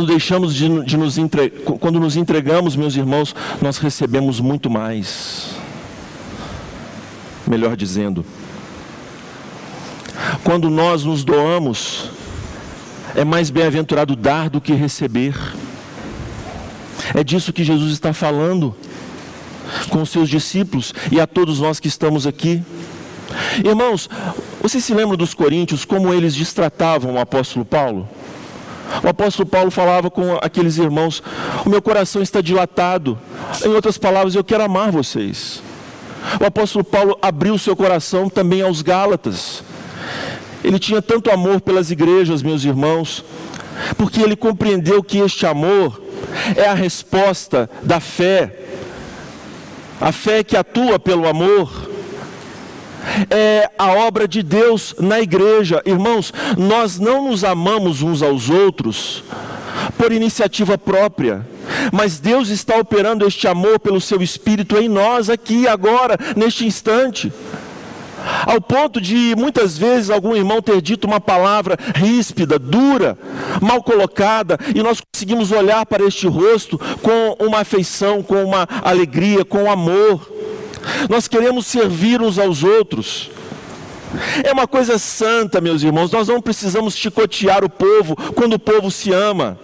Quando 0.00 0.12
deixamos 0.12 0.54
de, 0.54 0.82
de 0.82 0.96
nos 0.96 1.18
entre... 1.18 1.50
quando 1.50 2.00
nos 2.00 2.16
entregamos, 2.16 2.74
meus 2.74 2.96
irmãos, 2.96 3.36
nós 3.60 3.76
recebemos 3.76 4.40
muito 4.40 4.70
mais. 4.70 5.50
Melhor 7.46 7.76
dizendo, 7.76 8.24
quando 10.42 10.70
nós 10.70 11.04
nos 11.04 11.22
doamos, 11.22 12.08
é 13.14 13.26
mais 13.26 13.50
bem-aventurado 13.50 14.16
dar 14.16 14.48
do 14.48 14.58
que 14.58 14.72
receber. 14.72 15.34
É 17.14 17.22
disso 17.22 17.52
que 17.52 17.62
Jesus 17.62 17.92
está 17.92 18.14
falando 18.14 18.74
com 19.90 20.00
os 20.00 20.08
seus 20.08 20.30
discípulos 20.30 20.94
e 21.12 21.20
a 21.20 21.26
todos 21.26 21.60
nós 21.60 21.78
que 21.78 21.88
estamos 21.88 22.26
aqui. 22.26 22.62
Irmãos, 23.62 24.08
vocês 24.62 24.82
se 24.82 24.94
lembram 24.94 25.18
dos 25.18 25.34
coríntios, 25.34 25.84
como 25.84 26.14
eles 26.14 26.34
distratavam 26.34 27.16
o 27.16 27.18
apóstolo 27.18 27.66
Paulo? 27.66 28.08
O 29.02 29.08
apóstolo 29.08 29.48
Paulo 29.48 29.70
falava 29.70 30.10
com 30.10 30.36
aqueles 30.42 30.76
irmãos: 30.76 31.22
O 31.64 31.68
meu 31.70 31.80
coração 31.80 32.20
está 32.22 32.40
dilatado. 32.40 33.18
Em 33.64 33.68
outras 33.68 33.96
palavras, 33.96 34.34
eu 34.34 34.44
quero 34.44 34.64
amar 34.64 34.90
vocês. 34.90 35.62
O 36.40 36.44
apóstolo 36.44 36.84
Paulo 36.84 37.18
abriu 37.22 37.56
seu 37.56 37.74
coração 37.74 38.28
também 38.28 38.62
aos 38.62 38.82
Gálatas. 38.82 39.62
Ele 40.62 40.78
tinha 40.78 41.00
tanto 41.00 41.30
amor 41.30 41.60
pelas 41.60 41.90
igrejas, 41.90 42.42
meus 42.42 42.64
irmãos, 42.64 43.24
porque 43.96 44.20
ele 44.20 44.36
compreendeu 44.36 45.02
que 45.02 45.18
este 45.18 45.46
amor 45.46 46.00
é 46.54 46.66
a 46.68 46.74
resposta 46.74 47.70
da 47.82 47.98
fé. 47.98 48.56
A 50.00 50.12
fé 50.12 50.44
que 50.44 50.56
atua 50.56 50.98
pelo 50.98 51.26
amor 51.26 51.89
é 53.30 53.70
a 53.78 53.92
obra 53.92 54.26
de 54.26 54.42
Deus 54.42 54.94
na 54.98 55.20
igreja. 55.20 55.82
Irmãos, 55.84 56.32
nós 56.56 56.98
não 56.98 57.28
nos 57.28 57.44
amamos 57.44 58.02
uns 58.02 58.22
aos 58.22 58.48
outros 58.48 59.24
por 59.96 60.12
iniciativa 60.12 60.76
própria, 60.76 61.46
mas 61.92 62.18
Deus 62.18 62.48
está 62.48 62.76
operando 62.76 63.26
este 63.26 63.46
amor 63.46 63.78
pelo 63.78 64.00
seu 64.00 64.22
Espírito 64.22 64.76
em 64.76 64.88
nós 64.88 65.30
aqui, 65.30 65.66
agora, 65.66 66.16
neste 66.36 66.66
instante. 66.66 67.32
Ao 68.46 68.60
ponto 68.60 69.00
de 69.00 69.34
muitas 69.36 69.78
vezes 69.78 70.10
algum 70.10 70.36
irmão 70.36 70.60
ter 70.60 70.80
dito 70.82 71.06
uma 71.06 71.20
palavra 71.20 71.76
ríspida, 71.94 72.58
dura, 72.58 73.18
mal 73.60 73.82
colocada, 73.82 74.58
e 74.74 74.82
nós 74.82 75.00
conseguimos 75.00 75.50
olhar 75.52 75.86
para 75.86 76.04
este 76.04 76.26
rosto 76.26 76.78
com 77.02 77.36
uma 77.44 77.60
afeição, 77.60 78.22
com 78.22 78.44
uma 78.44 78.68
alegria, 78.82 79.44
com 79.44 79.70
amor. 79.70 80.39
Nós 81.08 81.28
queremos 81.28 81.66
servir 81.66 82.20
uns 82.20 82.38
aos 82.38 82.62
outros. 82.62 83.30
É 84.42 84.52
uma 84.52 84.66
coisa 84.66 84.98
santa, 84.98 85.60
meus 85.60 85.82
irmãos. 85.82 86.10
Nós 86.10 86.28
não 86.28 86.40
precisamos 86.40 86.96
chicotear 86.96 87.64
o 87.64 87.70
povo 87.70 88.16
quando 88.34 88.54
o 88.54 88.58
povo 88.58 88.90
se 88.90 89.12
ama. 89.12 89.58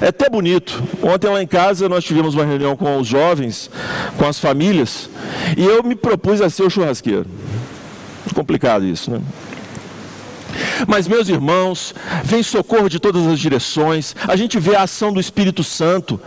É 0.00 0.08
até 0.08 0.28
bonito. 0.28 0.82
Ontem 1.02 1.28
lá 1.28 1.42
em 1.42 1.46
casa 1.46 1.88
nós 1.88 2.04
tivemos 2.04 2.34
uma 2.34 2.44
reunião 2.44 2.76
com 2.76 2.98
os 2.98 3.06
jovens, 3.06 3.70
com 4.16 4.26
as 4.26 4.38
famílias, 4.38 5.08
e 5.56 5.64
eu 5.64 5.82
me 5.82 5.94
propus 5.94 6.40
a 6.40 6.50
ser 6.50 6.64
o 6.64 6.70
churrasqueiro. 6.70 7.26
Complicado 8.34 8.84
isso, 8.84 9.10
né? 9.10 9.20
Mas, 10.86 11.08
meus 11.08 11.28
irmãos, 11.28 11.94
vem 12.24 12.42
socorro 12.42 12.88
de 12.88 12.98
todas 12.98 13.26
as 13.26 13.38
direções, 13.38 14.14
a 14.26 14.36
gente 14.36 14.58
vê 14.58 14.76
a 14.76 14.82
ação 14.82 15.12
do 15.12 15.20
Espírito 15.20 15.62
Santo 15.64 16.20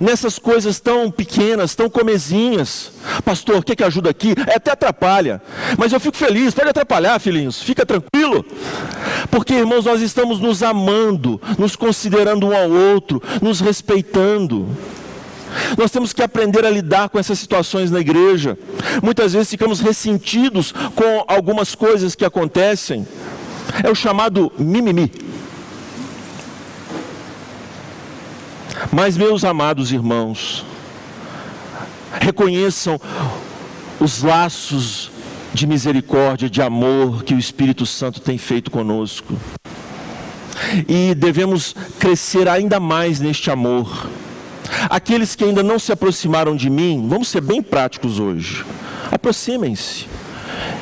nessas 0.00 0.38
coisas 0.38 0.80
tão 0.80 1.10
pequenas, 1.10 1.74
tão 1.74 1.88
comezinhas. 1.88 2.92
Pastor, 3.24 3.56
o 3.56 3.62
que, 3.62 3.76
que 3.76 3.84
ajuda 3.84 4.10
aqui? 4.10 4.34
É 4.46 4.56
até 4.56 4.72
atrapalha, 4.72 5.42
mas 5.76 5.92
eu 5.92 6.00
fico 6.00 6.16
feliz, 6.16 6.54
pode 6.54 6.68
atrapalhar, 6.68 7.18
filhinhos, 7.18 7.62
fica 7.62 7.84
tranquilo, 7.84 8.44
porque, 9.30 9.54
irmãos, 9.54 9.84
nós 9.84 10.00
estamos 10.00 10.40
nos 10.40 10.62
amando, 10.62 11.40
nos 11.58 11.76
considerando 11.76 12.48
um 12.48 12.56
ao 12.56 12.70
outro, 12.70 13.22
nos 13.40 13.60
respeitando. 13.60 14.68
Nós 15.76 15.90
temos 15.90 16.12
que 16.12 16.22
aprender 16.22 16.64
a 16.64 16.70
lidar 16.70 17.08
com 17.08 17.18
essas 17.18 17.38
situações 17.38 17.90
na 17.90 18.00
igreja. 18.00 18.58
Muitas 19.02 19.32
vezes 19.32 19.50
ficamos 19.50 19.80
ressentidos 19.80 20.72
com 20.94 21.24
algumas 21.26 21.74
coisas 21.74 22.14
que 22.14 22.24
acontecem. 22.24 23.06
É 23.82 23.90
o 23.90 23.94
chamado 23.94 24.52
mimimi. 24.58 25.10
Mas, 28.90 29.16
meus 29.16 29.44
amados 29.44 29.92
irmãos, 29.92 30.66
reconheçam 32.20 33.00
os 34.00 34.22
laços 34.22 35.10
de 35.54 35.66
misericórdia, 35.66 36.50
de 36.50 36.60
amor 36.60 37.22
que 37.22 37.34
o 37.34 37.38
Espírito 37.38 37.86
Santo 37.86 38.20
tem 38.20 38.38
feito 38.38 38.70
conosco. 38.70 39.34
E 40.88 41.14
devemos 41.14 41.74
crescer 41.98 42.48
ainda 42.48 42.80
mais 42.80 43.20
neste 43.20 43.50
amor. 43.50 44.08
Aqueles 44.88 45.34
que 45.34 45.44
ainda 45.44 45.62
não 45.62 45.78
se 45.78 45.92
aproximaram 45.92 46.56
de 46.56 46.70
mim, 46.70 47.06
vamos 47.08 47.28
ser 47.28 47.40
bem 47.40 47.62
práticos 47.62 48.18
hoje. 48.18 48.64
Aproximem-se. 49.10 50.06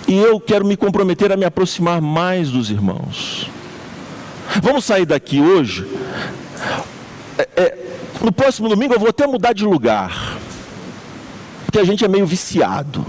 E 0.08 0.16
eu 0.18 0.40
quero 0.40 0.64
me 0.64 0.76
comprometer 0.76 1.30
a 1.32 1.36
me 1.36 1.44
aproximar 1.44 2.00
mais 2.00 2.50
dos 2.50 2.70
irmãos. 2.70 3.48
Vamos 4.62 4.84
sair 4.84 5.06
daqui 5.06 5.40
hoje. 5.40 5.86
É, 7.38 7.48
é, 7.56 7.78
no 8.20 8.32
próximo 8.32 8.68
domingo 8.68 8.94
eu 8.94 8.98
vou 8.98 9.08
até 9.08 9.26
mudar 9.26 9.52
de 9.52 9.64
lugar. 9.64 10.36
Porque 11.64 11.78
a 11.78 11.84
gente 11.84 12.04
é 12.04 12.08
meio 12.08 12.26
viciado. 12.26 13.06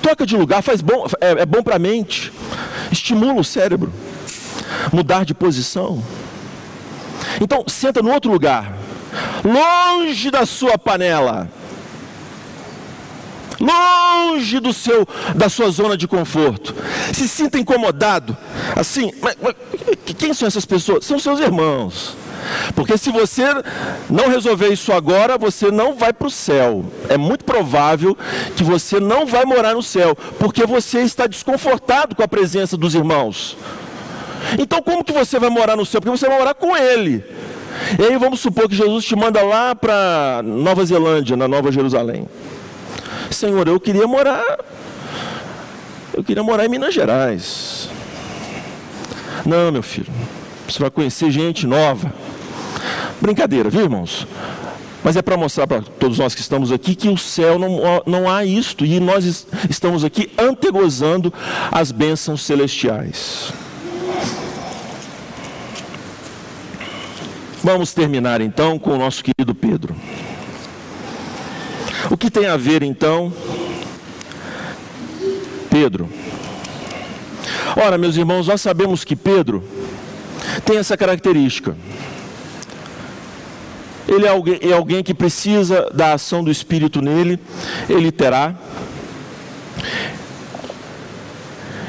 Troca 0.00 0.24
de 0.24 0.36
lugar, 0.36 0.62
faz 0.62 0.80
bom, 0.80 1.06
é, 1.20 1.42
é 1.42 1.46
bom 1.46 1.62
para 1.62 1.74
a 1.74 1.80
mente, 1.80 2.32
estimula 2.92 3.40
o 3.40 3.44
cérebro. 3.44 3.92
Mudar 4.92 5.24
de 5.24 5.34
posição. 5.34 6.00
Então, 7.40 7.64
senta 7.66 8.00
no 8.00 8.12
outro 8.12 8.30
lugar, 8.30 8.72
longe 9.44 10.30
da 10.30 10.46
sua 10.46 10.78
panela 10.78 11.50
longe 13.60 14.60
do 14.60 14.72
seu 14.72 15.06
da 15.34 15.48
sua 15.48 15.70
zona 15.70 15.96
de 15.96 16.06
conforto. 16.06 16.74
Se 17.12 17.28
sinta 17.28 17.58
incomodado, 17.58 18.36
assim, 18.74 19.12
mas, 19.20 19.36
mas, 19.40 19.54
quem 20.16 20.32
são 20.34 20.46
essas 20.46 20.64
pessoas? 20.64 21.04
São 21.04 21.18
seus 21.18 21.40
irmãos. 21.40 22.16
Porque 22.74 22.96
se 22.96 23.10
você 23.10 23.44
não 24.08 24.28
resolver 24.28 24.68
isso 24.68 24.92
agora, 24.92 25.36
você 25.36 25.70
não 25.70 25.94
vai 25.94 26.12
para 26.12 26.28
o 26.28 26.30
céu. 26.30 26.84
É 27.08 27.16
muito 27.16 27.44
provável 27.44 28.16
que 28.56 28.62
você 28.62 29.00
não 29.00 29.26
vai 29.26 29.44
morar 29.44 29.74
no 29.74 29.82
céu, 29.82 30.16
porque 30.38 30.64
você 30.64 31.00
está 31.00 31.26
desconfortado 31.26 32.14
com 32.14 32.22
a 32.22 32.28
presença 32.28 32.76
dos 32.76 32.94
irmãos. 32.94 33.56
Então 34.58 34.82
como 34.82 35.02
que 35.02 35.12
você 35.12 35.38
vai 35.38 35.50
morar 35.50 35.76
no 35.76 35.84
céu? 35.84 36.00
Porque 36.00 36.16
você 36.16 36.28
vai 36.28 36.38
morar 36.38 36.54
com 36.54 36.76
ele. 36.76 37.24
E 37.98 38.04
aí 38.04 38.16
vamos 38.16 38.40
supor 38.40 38.68
que 38.68 38.74
Jesus 38.74 39.04
te 39.04 39.14
manda 39.14 39.42
lá 39.42 39.74
para 39.74 40.40
Nova 40.44 40.84
Zelândia, 40.84 41.36
na 41.36 41.46
Nova 41.46 41.70
Jerusalém. 41.70 42.26
Senhor, 43.30 43.66
eu 43.68 43.78
queria 43.78 44.06
morar. 44.06 44.58
Eu 46.12 46.24
queria 46.24 46.42
morar 46.42 46.64
em 46.64 46.68
Minas 46.68 46.94
Gerais. 46.94 47.88
Não, 49.44 49.70
meu 49.70 49.82
filho. 49.82 50.12
Você 50.68 50.78
vai 50.78 50.90
conhecer 50.90 51.30
gente 51.30 51.66
nova. 51.66 52.12
Brincadeira, 53.20 53.70
viu, 53.70 53.82
irmãos? 53.82 54.26
Mas 55.04 55.16
é 55.16 55.22
para 55.22 55.36
mostrar 55.36 55.66
para 55.66 55.82
todos 55.82 56.18
nós 56.18 56.34
que 56.34 56.40
estamos 56.40 56.72
aqui 56.72 56.94
que 56.94 57.08
o 57.08 57.16
céu 57.16 57.58
não, 57.58 58.02
não 58.06 58.28
há 58.28 58.44
isto. 58.44 58.84
E 58.84 58.98
nós 58.98 59.46
estamos 59.70 60.04
aqui 60.04 60.32
antegozando 60.36 61.32
as 61.70 61.92
bênçãos 61.92 62.42
celestiais. 62.42 63.52
Vamos 67.62 67.92
terminar 67.92 68.40
então 68.40 68.78
com 68.78 68.94
o 68.94 68.98
nosso 68.98 69.22
querido 69.22 69.54
Pedro. 69.54 69.94
O 72.10 72.16
que 72.16 72.30
tem 72.30 72.46
a 72.46 72.56
ver 72.56 72.82
então, 72.82 73.32
Pedro? 75.70 76.08
Ora, 77.76 77.98
meus 77.98 78.16
irmãos, 78.16 78.46
nós 78.46 78.60
sabemos 78.60 79.04
que 79.04 79.14
Pedro 79.14 79.62
tem 80.64 80.78
essa 80.78 80.96
característica. 80.96 81.76
Ele 84.08 84.24
é 84.24 84.28
alguém, 84.28 84.58
é 84.62 84.72
alguém 84.72 85.02
que 85.02 85.12
precisa 85.12 85.90
da 85.92 86.12
ação 86.12 86.44
do 86.44 86.50
Espírito 86.50 87.02
nele, 87.02 87.38
ele 87.88 88.12
terá. 88.12 88.54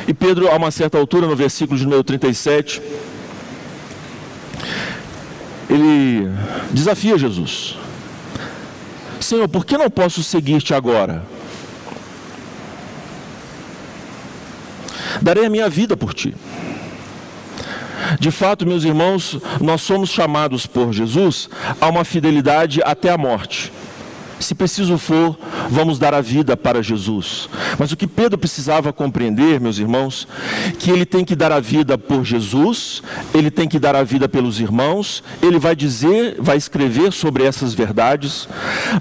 E 0.08 0.14
Pedro, 0.14 0.50
a 0.50 0.56
uma 0.56 0.72
certa 0.72 0.98
altura, 0.98 1.28
no 1.28 1.36
versículo 1.36 1.78
de 1.78 1.84
número 1.84 2.04
37, 2.04 2.82
ele 5.70 6.28
desafia 6.72 7.18
Jesus. 7.18 7.78
Senhor, 9.28 9.50
por 9.50 9.66
que 9.66 9.78
não 9.78 9.90
posso 9.90 10.24
seguir-te 10.24 10.74
agora? 10.74 11.22
Darei 15.22 15.46
a 15.46 15.50
minha 15.50 15.70
vida 15.70 15.98
por 15.98 16.14
ti. 16.14 16.34
De 18.22 18.32
fato, 18.32 18.66
meus 18.66 18.86
irmãos, 18.86 19.38
nós 19.60 19.82
somos 19.82 20.12
chamados 20.12 20.66
por 20.66 20.94
Jesus 20.94 21.50
a 21.82 21.90
uma 21.90 22.06
fidelidade 22.06 22.82
até 22.86 23.10
a 23.10 23.18
morte. 23.18 23.70
Se 24.40 24.54
preciso 24.54 24.98
for, 24.98 25.38
vamos 25.70 25.98
dar 25.98 26.14
a 26.14 26.22
vida 26.22 26.56
para 26.56 26.84
Jesus. 26.84 27.50
Mas 27.78 27.92
o 27.92 27.98
que 27.98 28.06
Pedro 28.06 28.38
precisava 28.38 28.94
compreender, 28.94 29.60
meus 29.60 29.80
irmãos, 29.80 30.28
que 30.78 30.92
ele 30.92 31.06
tem 31.06 31.26
que 31.26 31.36
dar 31.36 31.52
a 31.52 31.60
vida 31.60 31.98
por 31.98 32.24
Jesus, 32.24 33.02
ele 33.34 33.50
tem 33.50 33.68
que 33.68 33.80
dar 33.80 33.96
a 33.96 34.04
vida 34.04 34.30
pelos 34.30 34.60
irmãos, 34.60 35.24
ele 35.42 35.58
vai 35.58 35.76
dizer, 35.76 36.36
vai 36.40 36.56
escrever 36.56 37.12
sobre 37.12 37.44
essas 37.44 37.74
verdades, 37.74 38.48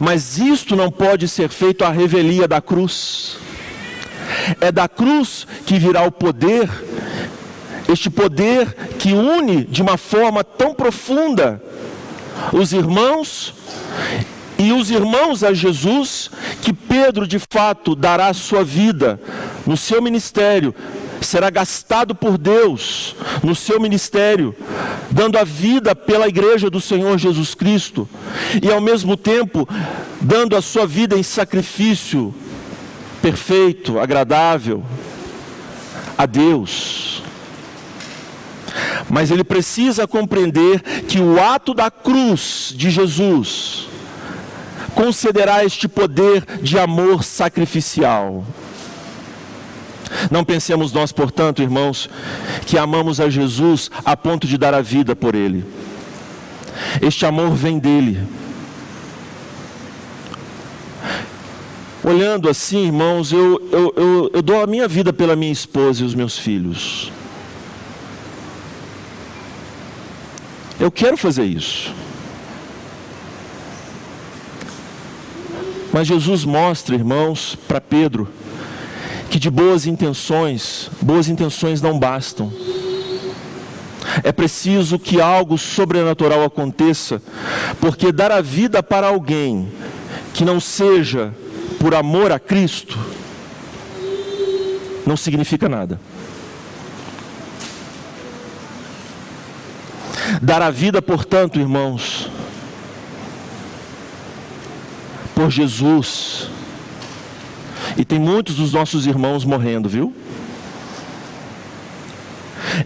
mas 0.01 0.39
isto 0.39 0.75
não 0.75 0.91
pode 0.91 1.29
ser 1.29 1.51
feito 1.51 1.85
à 1.85 1.91
revelia 1.91 2.49
da 2.49 2.61
cruz. 2.61 3.37
É 4.61 4.73
da 4.73 4.89
cruz 4.89 5.47
que 5.67 5.79
virá 5.79 6.03
o 6.03 6.11
poder, 6.11 6.69
este 7.89 8.09
poder 8.09 8.75
que 8.99 9.13
une 9.13 9.65
de 9.65 9.83
uma 9.83 9.97
forma 9.97 10.43
tão 10.43 10.75
profunda 10.75 11.63
os 12.53 12.73
irmãos 12.73 13.55
e 14.59 14.73
os 14.73 14.91
irmãos 14.91 15.43
a 15.43 15.53
Jesus, 15.53 16.31
que 16.63 16.73
Pedro 16.73 17.27
de 17.27 17.39
fato 17.39 17.95
dará 17.95 18.29
a 18.29 18.35
sua 18.35 18.65
vida 18.65 19.21
no 19.67 19.77
seu 19.77 20.01
ministério, 20.01 20.75
será 21.21 21.51
gastado 21.51 22.15
por 22.15 22.39
Deus 22.39 23.17
no 23.43 23.55
seu 23.55 23.81
ministério, 23.81 24.55
dando 25.11 25.39
a 25.39 25.45
vida 25.45 25.95
pela 25.95 26.29
igreja 26.29 26.71
do 26.71 26.81
Senhor 26.81 27.19
Jesus 27.19 27.55
Cristo, 27.55 28.09
e 28.63 28.71
ao 28.71 28.81
mesmo 28.81 29.17
tempo 29.17 29.69
dando 30.21 30.57
a 30.57 30.63
sua 30.63 30.87
vida 30.87 31.19
em 31.19 31.23
sacrifício 31.23 32.35
perfeito, 33.21 33.99
agradável 33.99 34.85
a 36.17 36.27
Deus. 36.27 37.23
Mas 39.09 39.31
ele 39.31 39.45
precisa 39.45 40.07
compreender 40.07 40.81
que 41.07 41.21
o 41.21 41.41
ato 41.41 41.75
da 41.75 41.91
cruz 41.91 42.73
de 42.77 42.91
Jesus, 42.91 43.89
concederá 44.97 45.63
este 45.63 45.87
poder 45.87 46.43
de 46.63 46.79
amor 46.79 47.23
sacrificial. 47.23 48.43
Não 50.31 50.43
pensemos 50.43 50.91
nós, 50.91 51.13
portanto, 51.13 51.61
irmãos, 51.61 52.09
que 52.65 52.79
amamos 52.79 53.21
a 53.21 53.29
Jesus 53.29 53.91
a 54.05 54.17
ponto 54.17 54.47
de 54.47 54.57
dar 54.57 54.73
a 54.73 54.81
vida 54.81 55.15
por 55.15 55.35
Ele. 55.35 55.63
Este 57.03 57.27
amor 57.27 57.51
vem 57.51 57.79
dele. 57.79 58.27
Olhando 62.03 62.49
assim, 62.49 62.87
irmãos, 62.87 63.33
eu, 63.33 63.69
eu, 63.71 63.95
eu, 63.97 64.31
eu 64.33 64.43
dou 64.43 64.63
a 64.63 64.67
minha 64.67 64.89
vida 64.89 65.13
pela 65.13 65.37
minha 65.37 65.53
esposa 65.53 66.03
e 66.03 66.07
os 66.07 66.15
meus 66.15 66.39
filhos. 66.39 67.13
Eu 70.81 70.91
quero 70.91 71.19
fazer 71.19 71.45
isso. 71.45 72.06
Mas 75.97 76.09
Jesus 76.09 76.45
mostra, 76.45 76.95
irmãos, 76.95 77.57
para 77.67 77.81
Pedro, 77.81 78.29
que 79.31 79.39
de 79.39 79.49
boas 79.49 79.87
intenções, 79.87 80.91
boas 81.01 81.27
intenções 81.27 81.81
não 81.81 81.99
bastam. 81.99 82.53
É 84.23 84.31
preciso 84.31 84.99
que 84.99 85.23
algo 85.23 85.57
sobrenatural 85.57 86.45
aconteça, 86.45 87.23
porque 87.81 88.13
dar 88.13 88.31
a 88.31 88.43
vida 88.43 88.83
para 88.83 89.07
alguém 89.07 89.73
que 90.35 90.45
não 90.45 90.61
seja 90.61 91.33
por 91.81 91.95
amor 91.95 92.31
a 92.31 92.39
Cristo, 92.39 92.99
não 95.07 95.17
significa 95.17 95.67
nada. 95.67 95.99
Dar 100.43 100.61
a 100.61 100.71
vida, 100.71 101.01
portanto, 101.01 101.59
irmãos, 101.59 102.29
por 105.37 105.51
Jesus. 105.51 106.49
E 107.99 108.05
tem 108.05 108.19
muitos 108.19 108.57
dos 108.57 108.73
nossos 108.73 109.07
irmãos 109.07 109.45
morrendo, 109.45 109.87
viu? 109.87 110.13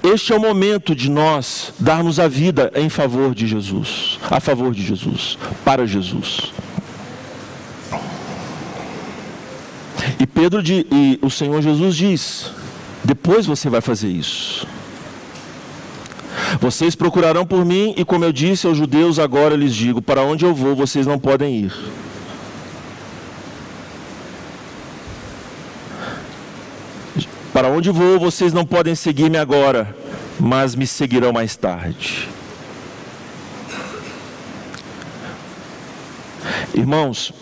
Este 0.02 0.32
é 0.32 0.36
o 0.36 0.40
momento 0.40 0.94
de 0.94 1.08
nós 1.08 1.72
darmos 1.78 2.18
a 2.18 2.26
vida 2.26 2.72
em 2.74 2.88
favor 2.88 3.34
de 3.34 3.46
Jesus, 3.46 4.18
a 4.28 4.40
favor 4.40 4.74
de 4.74 4.84
Jesus, 4.84 5.38
para 5.64 5.86
Jesus. 5.86 6.52
E 10.18 10.26
Pedro 10.26 10.60
e 10.66 11.18
o 11.22 11.30
Senhor 11.30 11.62
Jesus 11.62 11.96
diz: 11.96 12.50
depois 13.04 13.46
você 13.46 13.70
vai 13.70 13.80
fazer 13.80 14.08
isso. 14.08 14.66
Vocês 16.60 16.96
procurarão 16.96 17.46
por 17.46 17.64
mim, 17.64 17.94
e 17.96 18.04
como 18.04 18.24
eu 18.24 18.32
disse 18.32 18.66
aos 18.66 18.76
judeus, 18.76 19.20
agora 19.20 19.54
lhes 19.54 19.74
digo: 19.74 20.02
para 20.02 20.22
onde 20.22 20.44
eu 20.44 20.52
vou, 20.52 20.74
vocês 20.74 21.06
não 21.06 21.18
podem 21.18 21.64
ir. 21.64 21.72
Para 27.52 27.68
onde 27.68 27.90
vou, 27.90 28.18
vocês 28.18 28.52
não 28.52 28.64
podem 28.64 28.94
seguir-me 28.94 29.36
agora, 29.36 29.94
mas 30.38 30.76
me 30.76 30.86
seguirão 30.86 31.32
mais 31.32 31.56
tarde. 31.56 32.28
Irmãos, 36.72 37.32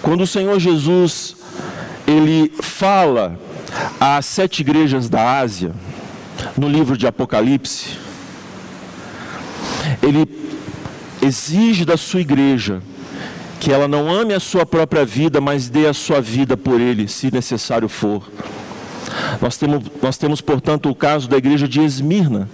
quando 0.00 0.22
o 0.22 0.26
Senhor 0.26 0.58
Jesus 0.58 1.36
ele 2.06 2.50
fala 2.62 3.38
às 4.00 4.24
sete 4.24 4.60
igrejas 4.60 5.08
da 5.08 5.38
Ásia, 5.38 5.72
no 6.56 6.68
livro 6.68 6.96
de 6.96 7.06
Apocalipse, 7.06 7.98
ele 10.02 10.26
exige 11.20 11.84
da 11.84 11.96
sua 11.96 12.20
igreja 12.20 12.80
que 13.60 13.72
ela 13.72 13.88
não 13.88 14.10
ame 14.10 14.34
a 14.34 14.40
sua 14.40 14.66
própria 14.66 15.04
vida, 15.04 15.40
mas 15.40 15.68
dê 15.68 15.86
a 15.86 15.94
sua 15.94 16.20
vida 16.20 16.56
por 16.56 16.80
ele, 16.80 17.08
se 17.08 17.32
necessário 17.32 17.88
for. 17.88 18.22
Nós 19.40 19.56
temos, 19.56 19.84
nós 20.02 20.16
temos 20.18 20.40
portanto, 20.40 20.90
o 20.90 20.94
caso 20.94 21.28
da 21.28 21.36
igreja 21.36 21.66
de 21.66 21.80
Esmirna, 21.80 22.48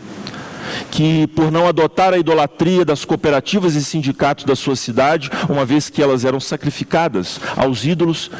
que 0.90 1.26
por 1.28 1.50
não 1.50 1.66
adotar 1.66 2.12
a 2.12 2.18
idolatria 2.18 2.84
das 2.84 3.05
cooperativas 3.05 3.74
e 3.74 3.84
sindicatos 3.84 4.44
da 4.44 4.55
sua 4.55 4.76
cidade, 4.76 5.30
uma 5.48 5.64
vez 5.64 5.90
que 5.90 6.03
elas 6.03 6.24
eram 6.24 6.40
sacrificadas 6.40 7.40
aos 7.57 7.84
ídolos, 7.84 8.30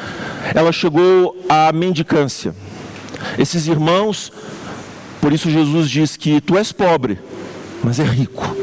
ela 0.53 0.71
chegou 0.71 1.37
à 1.49 1.71
mendicância. 1.71 2.55
Esses 3.37 3.67
irmãos, 3.67 4.31
por 5.21 5.33
isso 5.33 5.49
Jesus 5.49 5.89
diz 5.89 6.17
que 6.17 6.41
tu 6.41 6.57
és 6.57 6.71
pobre, 6.71 7.19
mas 7.83 7.99
é 7.99 8.03
rico 8.03 8.55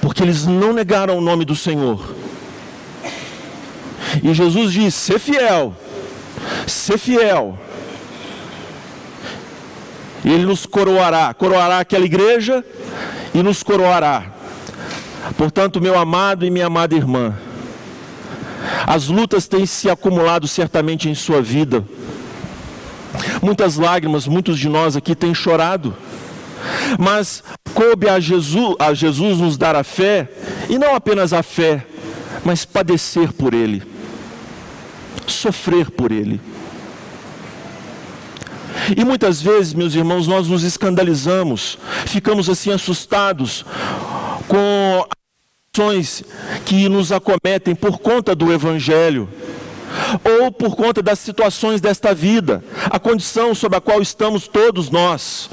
porque 0.00 0.22
eles 0.22 0.46
não 0.46 0.72
negaram 0.72 1.18
o 1.18 1.20
nome 1.20 1.44
do 1.44 1.54
Senhor. 1.54 2.14
E 4.22 4.32
Jesus 4.32 4.72
diz: 4.72 4.94
ser 4.94 5.18
fiel, 5.18 5.74
ser 6.66 6.98
fiel. 6.98 7.58
E 10.24 10.32
Ele 10.32 10.46
nos 10.46 10.64
coroará, 10.64 11.34
coroará 11.34 11.80
aquela 11.80 12.04
igreja 12.04 12.64
e 13.34 13.42
nos 13.42 13.62
coroará. 13.62 14.24
Portanto, 15.36 15.80
meu 15.80 15.98
amado 15.98 16.46
e 16.46 16.50
minha 16.50 16.66
amada 16.66 16.94
irmã, 16.94 17.34
as 18.86 19.08
lutas 19.08 19.46
têm 19.46 19.66
se 19.66 19.90
acumulado 19.90 20.48
certamente 20.48 21.08
em 21.08 21.14
sua 21.14 21.42
vida. 21.42 21.84
Muitas 23.42 23.76
lágrimas, 23.76 24.26
muitos 24.26 24.58
de 24.58 24.68
nós 24.68 24.96
aqui 24.96 25.14
têm 25.14 25.34
chorado. 25.34 25.94
Mas 26.98 27.42
coube 27.74 28.08
a 28.08 28.20
Jesus, 28.20 28.76
a 28.78 28.94
Jesus 28.94 29.38
nos 29.38 29.56
dar 29.56 29.74
a 29.74 29.84
fé, 29.84 30.28
e 30.68 30.78
não 30.78 30.94
apenas 30.94 31.32
a 31.32 31.42
fé, 31.42 31.84
mas 32.44 32.64
padecer 32.64 33.32
por 33.32 33.54
Ele, 33.54 33.82
sofrer 35.26 35.90
por 35.90 36.12
Ele. 36.12 36.40
E 38.96 39.04
muitas 39.04 39.40
vezes, 39.40 39.72
meus 39.72 39.94
irmãos, 39.94 40.26
nós 40.26 40.48
nos 40.48 40.62
escandalizamos, 40.62 41.78
ficamos 42.06 42.50
assim 42.50 42.70
assustados 42.70 43.64
com 44.46 45.06
ações 45.74 46.22
que 46.64 46.88
nos 46.88 47.10
acometem 47.10 47.74
por 47.74 47.98
conta 47.98 48.34
do 48.34 48.52
Evangelho 48.52 49.28
ou 50.40 50.52
por 50.52 50.76
conta 50.76 51.02
das 51.02 51.18
situações 51.18 51.80
desta 51.80 52.14
vida, 52.14 52.62
a 52.90 52.98
condição 52.98 53.54
sob 53.54 53.76
a 53.76 53.80
qual 53.80 54.02
estamos 54.02 54.46
todos 54.46 54.90
nós, 54.90 55.48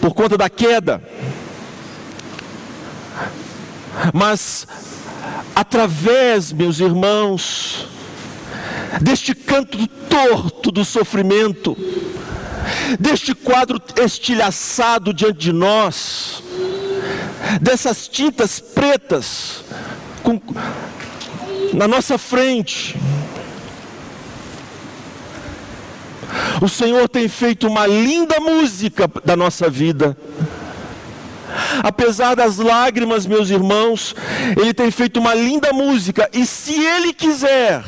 por 0.00 0.14
conta 0.14 0.36
da 0.36 0.48
queda. 0.48 1.02
Mas 4.12 4.66
através, 5.54 6.52
meus 6.52 6.80
irmãos, 6.80 7.86
deste 9.00 9.34
canto 9.34 9.76
torto 9.86 10.70
do 10.70 10.84
sofrimento, 10.84 11.76
deste 12.98 13.34
quadro 13.34 13.80
estilhaçado 14.02 15.12
diante 15.12 15.38
de 15.38 15.52
nós, 15.52 16.42
dessas 17.60 18.08
tintas 18.08 18.60
pretas 18.60 19.64
com, 20.22 20.40
na 21.72 21.86
nossa 21.88 22.18
frente, 22.18 22.96
O 26.60 26.68
Senhor 26.68 27.08
tem 27.08 27.28
feito 27.28 27.66
uma 27.66 27.86
linda 27.86 28.40
música 28.40 29.10
da 29.24 29.36
nossa 29.36 29.68
vida. 29.68 30.16
Apesar 31.82 32.34
das 32.34 32.58
lágrimas, 32.58 33.26
meus 33.26 33.50
irmãos, 33.50 34.14
Ele 34.56 34.74
tem 34.74 34.90
feito 34.90 35.18
uma 35.18 35.34
linda 35.34 35.72
música, 35.72 36.28
e 36.32 36.44
se 36.44 36.74
Ele 36.74 37.12
quiser, 37.12 37.82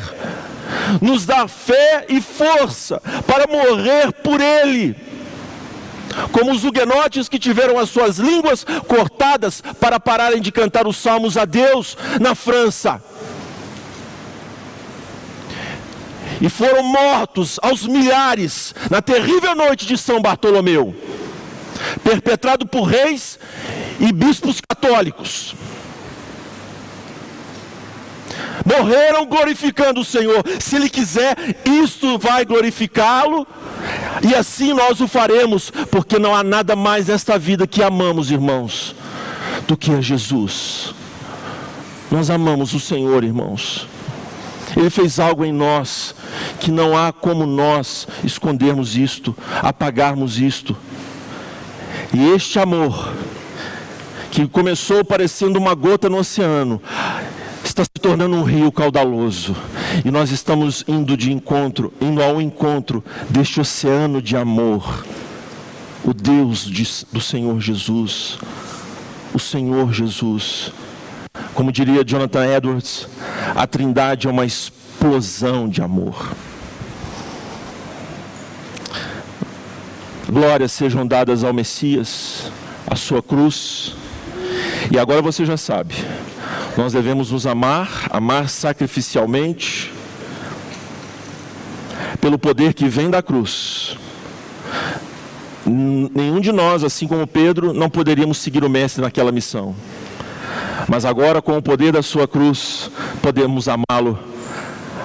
nos 1.01 1.27
dar 1.27 1.49
fé 1.49 2.07
e 2.09 2.21
força 2.21 3.01
para 3.27 3.47
morrer 3.47 4.13
por 4.13 4.41
Ele, 4.41 4.97
como 6.33 6.53
os 6.53 6.65
huguenotes 6.65 7.29
que 7.29 7.39
tiveram 7.39 7.79
as 7.79 7.91
suas 7.91 8.19
línguas 8.19 8.65
cortadas 8.87 9.63
para 9.79 10.01
pararem 10.01 10.41
de 10.41 10.51
cantar 10.51 10.87
os 10.87 10.97
salmos 10.97 11.37
a 11.37 11.45
Deus 11.45 11.97
na 12.21 12.35
França. 12.35 13.03
E 16.41 16.49
foram 16.49 16.83
mortos 16.83 17.59
aos 17.63 17.87
milhares 17.87 18.75
na 18.91 19.03
terrível 19.03 19.55
noite 19.55 19.87
de 19.87 19.97
São 19.97 20.21
Bartolomeu, 20.21 20.95
perpetrado 22.03 22.67
por 22.67 22.85
reis 22.85 23.39
e 23.99 24.11
bispos 24.13 24.61
católicos. 24.61 25.55
Morreram 28.65 29.27
glorificando 29.27 30.01
o 30.01 30.05
Senhor. 30.05 30.43
Se 30.61 30.77
Ele 30.77 30.89
quiser, 30.89 31.37
isto 31.65 32.19
vai 32.19 32.45
glorificá-lo, 32.45 33.47
e 34.23 34.35
assim 34.35 34.73
nós 34.73 35.01
o 35.01 35.09
faremos, 35.09 35.71
porque 35.91 36.19
não 36.19 36.35
há 36.35 36.43
nada 36.43 36.77
mais 36.77 37.09
nesta 37.09 37.39
vida 37.39 37.67
que 37.67 37.83
amamos, 37.83 38.31
irmãos, 38.31 38.95
do 39.67 39.77
que 39.77 39.93
a 39.93 40.01
Jesus. 40.01 40.95
Nós 42.11 42.29
amamos 42.29 42.75
o 42.75 42.81
Senhor, 42.81 43.25
irmãos. 43.25 43.87
Ele 44.77 44.91
fez 44.91 45.19
algo 45.19 45.45
em 45.45 45.53
nós 45.53 46.15
que 46.59 46.71
não 46.71 46.97
há 46.97 47.13
como 47.13 47.47
nós 47.47 48.07
escondermos 48.25 48.97
isto, 48.97 49.37
apagarmos 49.63 50.39
isto. 50.39 50.77
E 52.13 52.29
este 52.31 52.59
amor, 52.59 53.13
que 54.31 54.47
começou 54.47 55.05
parecendo 55.05 55.59
uma 55.59 55.75
gota 55.75 56.09
no 56.09 56.19
oceano, 56.19 56.81
está 57.65 57.85
se 57.85 57.91
tornando 57.91 58.37
um 58.37 58.43
rio 58.43 58.71
caudaloso. 58.73 59.55
E 60.05 60.11
nós 60.11 60.31
estamos 60.31 60.85
indo 60.87 61.17
de 61.17 61.33
encontro, 61.33 61.93
indo 62.01 62.23
ao 62.23 62.41
encontro 62.41 63.05
deste 63.29 63.61
oceano 63.61 64.21
de 64.21 64.37
amor. 64.37 65.05
O 66.05 66.15
Deus 66.15 66.65
de, 66.65 66.87
do 67.13 67.21
Senhor 67.21 67.61
Jesus. 67.61 68.39
O 69.35 69.39
Senhor 69.39 69.93
Jesus. 69.93 70.73
Como 71.55 71.71
diria 71.71 72.05
Jonathan 72.05 72.47
Edwards, 72.47 73.07
a 73.55 73.67
Trindade 73.67 74.27
é 74.27 74.31
uma 74.31 74.45
explosão 75.01 75.67
de 75.67 75.81
amor. 75.81 76.33
Glórias 80.29 80.73
sejam 80.73 81.07
dadas 81.07 81.43
ao 81.43 81.55
Messias, 81.55 82.53
à 82.87 82.95
sua 82.95 83.23
cruz. 83.23 83.97
E 84.91 84.99
agora 84.99 85.23
você 85.23 85.47
já 85.47 85.57
sabe, 85.57 85.95
nós 86.77 86.93
devemos 86.93 87.31
nos 87.31 87.47
amar, 87.47 88.09
amar 88.11 88.51
sacrificialmente, 88.51 89.91
pelo 92.21 92.39
poder 92.39 92.75
que 92.75 92.87
vem 92.87 93.09
da 93.09 93.23
cruz. 93.23 93.97
Nenhum 95.65 96.41
de 96.41 96.53
nós, 96.53 96.85
assim 96.85 97.07
como 97.07 97.27
Pedro, 97.27 97.73
não 97.73 97.89
poderíamos 97.89 98.37
seguir 98.37 98.65
o 98.65 98.69
Mestre 98.69 99.01
naquela 99.01 99.33
missão. 99.33 99.75
Mas 100.87 101.07
agora, 101.07 101.41
com 101.41 101.57
o 101.57 101.63
poder 101.63 101.93
da 101.93 102.03
Sua 102.03 102.29
cruz, 102.29 102.91
podemos 103.23 103.69
amá-lo, 103.69 104.19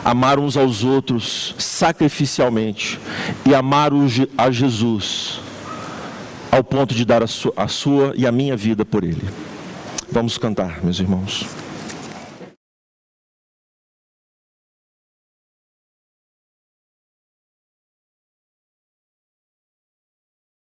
amar 0.06 0.38
uns 0.38 0.56
aos 0.56 0.84
outros 0.84 1.56
sacrificialmente 1.58 3.00
e 3.44 3.56
amar 3.56 3.92
a 4.38 4.52
Jesus 4.52 5.42
ao 6.52 6.64
ponto 6.64 6.94
de 6.94 7.04
dar 7.04 7.24
a 7.24 7.28
sua, 7.28 7.52
a 7.58 7.68
sua 7.68 8.14
e 8.16 8.28
a 8.28 8.32
minha 8.32 8.56
vida 8.56 8.86
por 8.86 9.04
Ele. 9.04 9.28
Vamos 10.12 10.38
cantar, 10.38 10.84
meus 10.84 11.00
irmãos. 11.00 11.65